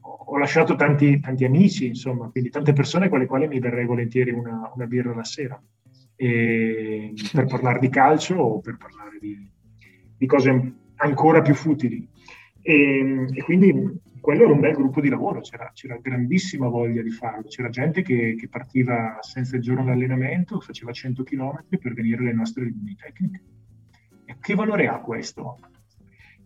ho 0.00 0.38
lasciato 0.38 0.74
tanti, 0.74 1.20
tanti, 1.20 1.44
amici, 1.44 1.88
insomma, 1.88 2.30
quindi 2.30 2.48
tante 2.48 2.72
persone 2.72 3.10
con 3.10 3.18
le 3.18 3.26
quali 3.26 3.46
mi 3.46 3.58
verrei 3.58 3.84
volentieri 3.84 4.30
una, 4.30 4.72
una 4.74 4.86
birra 4.86 5.14
la 5.14 5.22
sera 5.22 5.62
e, 6.16 7.12
per 7.30 7.44
parlare 7.44 7.78
di 7.78 7.90
calcio 7.90 8.36
o 8.36 8.60
per 8.60 8.78
parlare 8.78 9.18
di, 9.20 9.36
di 10.16 10.26
cose 10.26 10.76
ancora 10.94 11.42
più 11.42 11.52
futili. 11.52 12.08
E, 12.62 13.26
e, 13.34 13.42
quindi 13.42 14.00
quello 14.18 14.44
era 14.44 14.52
un 14.54 14.60
bel 14.60 14.72
gruppo 14.72 15.02
di 15.02 15.10
lavoro, 15.10 15.40
c'era, 15.40 15.70
c'era 15.74 15.98
grandissima 16.00 16.68
voglia 16.68 17.02
di 17.02 17.10
farlo, 17.10 17.48
c'era 17.48 17.68
gente 17.68 18.00
che, 18.00 18.34
che, 18.34 18.48
partiva 18.48 19.18
senza 19.20 19.56
il 19.56 19.62
giorno 19.62 19.84
d'allenamento, 19.84 20.58
faceva 20.60 20.90
100 20.90 21.22
km 21.22 21.64
per 21.78 21.92
venire 21.92 22.22
alle 22.22 22.32
nostre 22.32 22.64
riunioni 22.64 22.96
tecniche. 22.96 23.42
E 24.24 24.36
che 24.40 24.54
valore 24.54 24.88
ha 24.88 25.00
questo? 25.00 25.58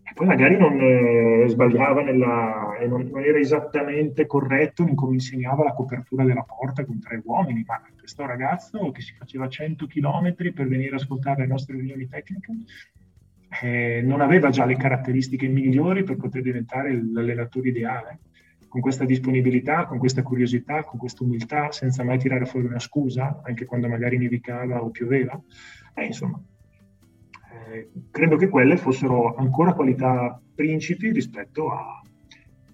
E 0.06 0.12
poi 0.14 0.26
magari 0.26 0.56
non 0.58 0.78
eh, 0.80 1.44
sbagliava 1.48 2.02
nella, 2.02 2.76
e 2.78 2.86
non, 2.86 3.08
non, 3.10 3.22
era 3.22 3.38
esattamente 3.38 4.26
corretto 4.26 4.82
in 4.82 4.94
come 4.94 5.14
insegnava 5.14 5.64
la 5.64 5.72
copertura 5.72 6.24
della 6.24 6.42
porta 6.42 6.84
con 6.84 7.00
tre 7.00 7.22
uomini, 7.24 7.64
ma 7.66 7.82
questo 7.98 8.26
ragazzo 8.26 8.90
che 8.90 9.00
si 9.00 9.14
faceva 9.18 9.48
100 9.48 9.86
km 9.86 10.34
per 10.52 10.68
venire 10.68 10.92
a 10.92 10.96
ascoltare 10.96 11.42
le 11.42 11.48
nostre 11.48 11.76
riunioni 11.76 12.06
tecniche 12.06 12.52
eh, 13.62 14.02
non 14.02 14.20
aveva 14.20 14.50
già 14.50 14.64
le 14.64 14.76
caratteristiche 14.76 15.46
migliori 15.46 16.02
per 16.02 16.16
poter 16.16 16.42
diventare 16.42 16.92
l'allenatore 16.92 17.68
ideale. 17.68 18.18
Con 18.68 18.80
questa 18.80 19.04
disponibilità, 19.04 19.86
con 19.86 19.98
questa 19.98 20.22
curiosità, 20.22 20.82
con 20.82 20.98
questa 20.98 21.22
umiltà, 21.22 21.70
senza 21.70 22.02
mai 22.02 22.18
tirare 22.18 22.44
fuori 22.44 22.66
una 22.66 22.80
scusa, 22.80 23.40
anche 23.44 23.66
quando 23.66 23.86
magari 23.86 24.18
nevicava 24.18 24.82
o 24.82 24.90
pioveva. 24.90 25.40
Eh, 25.94 26.06
insomma, 26.06 26.40
eh, 27.66 27.90
credo 28.10 28.36
che 28.36 28.48
quelle 28.48 28.76
fossero 28.76 29.34
ancora 29.34 29.74
qualità 29.74 30.40
principi 30.54 31.10
rispetto 31.10 31.70
a, 31.70 32.02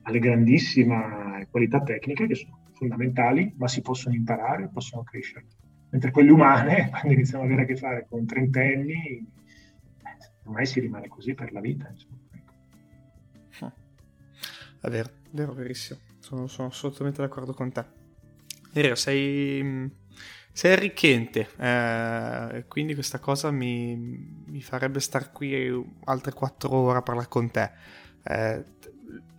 alle 0.02 0.18
grandissime 0.18 1.46
qualità 1.50 1.82
tecniche 1.82 2.26
che 2.26 2.34
sono 2.34 2.58
fondamentali, 2.72 3.52
ma 3.56 3.68
si 3.68 3.82
possono 3.82 4.14
imparare, 4.14 4.70
possono 4.72 5.02
crescere. 5.02 5.46
Mentre 5.90 6.10
quelle 6.10 6.30
umane, 6.30 6.88
quando 6.90 7.12
iniziamo 7.12 7.44
ad 7.44 7.50
avere 7.50 7.64
a 7.64 7.66
che 7.66 7.76
fare 7.76 8.06
con 8.08 8.24
trentenni, 8.26 8.94
eh, 8.94 9.26
ormai 10.44 10.66
si 10.66 10.80
rimane 10.80 11.08
così 11.08 11.34
per 11.34 11.52
la 11.52 11.60
vita. 11.60 11.88
Insomma. 11.90 12.18
È 14.82 14.88
vero, 14.88 15.10
vero, 15.32 15.52
verissimo. 15.52 16.00
Sono, 16.20 16.46
sono 16.46 16.68
assolutamente 16.68 17.20
d'accordo 17.20 17.52
con 17.52 17.70
te. 17.70 17.84
Vero, 18.72 18.94
sei 18.94 19.90
sei 20.60 20.72
arricchente, 20.72 21.48
eh, 21.56 22.66
quindi 22.68 22.92
questa 22.92 23.18
cosa 23.18 23.50
mi, 23.50 23.96
mi 23.96 24.60
farebbe 24.60 25.00
star 25.00 25.32
qui 25.32 25.72
altre 26.04 26.32
quattro 26.34 26.74
ore 26.74 26.98
a 26.98 27.02
parlare 27.02 27.28
con 27.28 27.50
te. 27.50 27.70
Eh, 28.22 28.64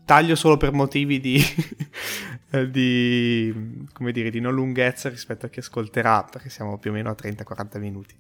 taglio 0.06 0.36
solo 0.36 0.58
per 0.58 0.72
motivi 0.74 1.20
di, 1.20 1.42
di, 2.70 3.86
come 3.94 4.12
dire, 4.12 4.30
di 4.30 4.40
non 4.40 4.54
lunghezza 4.54 5.10
rispetto 5.10 5.46
a 5.46 5.50
chi 5.50 5.60
ascolterà, 5.60 6.24
perché 6.24 6.50
siamo 6.50 6.78
più 6.78 6.92
o 6.92 6.94
meno 6.94 7.10
a 7.10 7.16
30-40 7.20 7.80
minuti. 7.80 8.16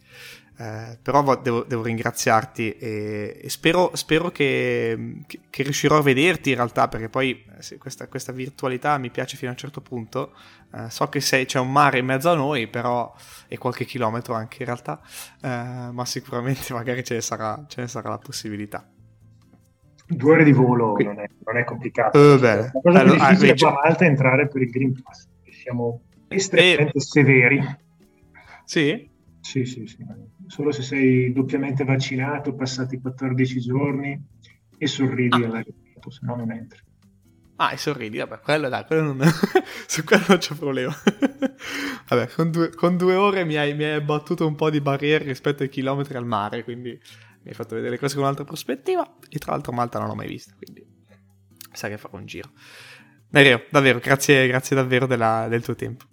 Eh, 0.62 1.00
però 1.02 1.42
devo, 1.42 1.64
devo 1.64 1.82
ringraziarti 1.82 2.74
e, 2.74 3.40
e 3.42 3.50
spero, 3.50 3.96
spero 3.96 4.30
che, 4.30 5.24
che, 5.26 5.40
che, 5.50 5.64
riuscirò 5.64 5.98
a 5.98 6.02
vederti 6.04 6.52
in 6.52 6.56
realtà, 6.56 6.88
perché 6.88 7.10
poi 7.10 7.44
eh, 7.58 7.78
questa, 7.78 8.08
questa, 8.08 8.32
virtualità 8.32 8.98
mi 9.00 9.10
piace 9.10 9.38
fino 9.38 9.50
a 9.50 9.54
un 9.54 9.60
certo 9.60 9.82
punto. 9.82 10.34
Eh, 10.72 10.90
so 10.92 11.10
che 11.10 11.20
sei, 11.20 11.46
c'è 11.46 11.58
un 11.58 11.72
mare 11.72 11.98
in 11.98 12.06
mezzo 12.06 12.30
a 12.30 12.36
noi, 12.36 12.68
però, 12.68 13.12
e 13.48 13.58
qualche 13.58 13.86
chilometro 13.86 14.36
anche 14.36 14.58
in 14.60 14.66
realtà, 14.66 15.02
eh, 15.42 15.90
ma 15.92 16.06
sicuramente 16.06 16.74
magari 16.76 17.04
ce 17.04 17.16
ne 17.16 17.22
sarà, 17.22 17.64
ce 17.68 17.82
ne 17.82 17.88
sarà 17.88 18.10
la 18.10 18.20
possibilità. 18.20 18.88
Due 20.16 20.32
ore 20.32 20.44
di 20.44 20.52
volo 20.52 20.96
non 21.00 21.20
è, 21.20 21.30
non 21.46 21.58
è 21.58 21.64
complicato. 21.64 22.18
Uh, 22.18 22.40
bene. 22.40 22.72
La 22.74 22.82
cosa 22.82 23.00
allora, 23.00 23.28
più 23.28 23.38
difficile 23.38 23.52
ah, 23.52 23.56
qua 23.56 23.70
a 23.70 23.84
Malta 23.86 24.06
è 24.06 24.08
entrare 24.08 24.48
per 24.48 24.62
il 24.62 24.70
Green 24.70 25.02
Pass, 25.02 25.28
siamo 25.50 26.02
estremamente 26.28 26.98
e... 26.98 27.02
severi. 27.02 27.78
Sì? 28.66 29.10
Sì, 29.40 29.66
sì, 29.66 29.88
sì. 29.88 30.06
Solo 30.48 30.72
se 30.72 30.82
sei 30.82 31.32
doppiamente 31.32 31.84
vaccinato, 31.84 32.54
passati 32.54 33.00
14 33.00 33.60
giorni 33.60 34.22
e 34.78 34.88
sorridi 34.88 35.42
ah. 35.42 35.46
all'aeroporto, 35.46 36.10
se 36.10 36.20
no 36.24 36.36
non 36.36 36.52
entri. 36.52 36.80
Ah, 37.56 37.74
e 37.74 37.78
sorridi, 37.78 38.18
vabbè, 38.18 38.40
quello 38.40 38.70
dai, 38.70 38.86
quello 38.86 39.14
non... 39.14 39.22
su 39.86 40.04
quello 40.04 40.26
non 40.30 40.38
c'è 40.40 40.56
problema. 40.56 40.92
vabbè, 42.10 42.28
con 42.30 42.50
due, 42.50 42.70
con 42.74 42.98
due 42.98 43.14
ore 43.14 43.46
mi 43.46 43.56
hai, 43.56 43.76
mi 43.76 43.84
hai, 43.84 44.02
battuto 44.02 44.48
un 44.48 44.56
po' 44.56 44.72
di 44.72 44.82
barriere 44.82 45.26
rispetto 45.26 45.62
ai 45.62 45.70
chilometri 45.70 46.18
al 46.18 46.26
mare, 46.26 46.64
quindi 46.64 47.00
mi 47.44 47.50
hai 47.50 47.54
fatto 47.54 47.76
vedere 47.76 47.94
le 47.94 48.00
cose 48.00 48.16
con 48.16 48.24
un'altra 48.24 48.46
prospettiva. 48.46 49.18
E 49.30 49.38
tra 49.40 49.52
l'altro 49.52 49.72
Malta 49.72 50.00
non 50.00 50.08
l'ho 50.08 50.16
mai 50.16 50.28
vista, 50.28 50.54
quindi 50.56 50.86
sai 51.72 51.90
che 51.92 51.98
farò 51.98 52.18
un 52.18 52.26
giro. 52.26 52.52
Dario, 53.30 53.66
davvero, 53.70 54.00
grazie, 54.00 54.48
grazie 54.48 54.76
davvero 54.76 55.06
della, 55.08 55.48
del 55.50 55.64
tuo 55.64 55.76
tempo. 55.76 56.06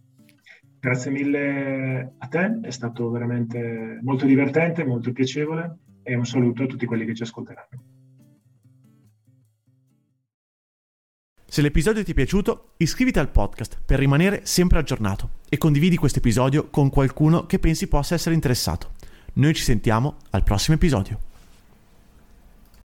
Grazie 0.81 1.11
mille 1.11 2.15
a 2.19 2.27
te, 2.29 2.61
è 2.63 2.71
stato 2.71 3.11
veramente 3.11 3.99
molto 4.03 4.27
divertente, 4.27 4.85
molto 4.85 5.13
piacevole 5.13 5.79
e 6.05 6.15
un 6.15 6.25
saluto 6.25 6.63
a 6.63 6.67
tutti 6.67 6.87
quelli 6.87 7.05
che 7.05 7.15
ci 7.15 7.25
ascolteranno. 7.25 7.97
Se 11.51 11.63
l'episodio 11.63 12.05
ti 12.05 12.13
è 12.13 12.15
piaciuto, 12.15 12.75
iscriviti 12.77 13.19
al 13.19 13.31
podcast 13.31 13.81
per 13.85 13.99
rimanere 13.99 14.43
sempre 14.45 14.79
aggiornato 14.79 15.31
e 15.49 15.59
condividi 15.59 15.97
questo 15.97 16.19
episodio 16.19 16.69
con 16.69 16.91
qualcuno 16.91 17.47
che 17.47 17.59
pensi 17.59 17.89
possa 17.89 18.15
essere 18.15 18.35
interessato. 18.35 18.93
Noi 19.39 19.55
ci 19.55 19.63
sentiamo 19.63 20.17
al 20.31 20.43
prossimo 20.43 20.75
episodio. 20.75 21.28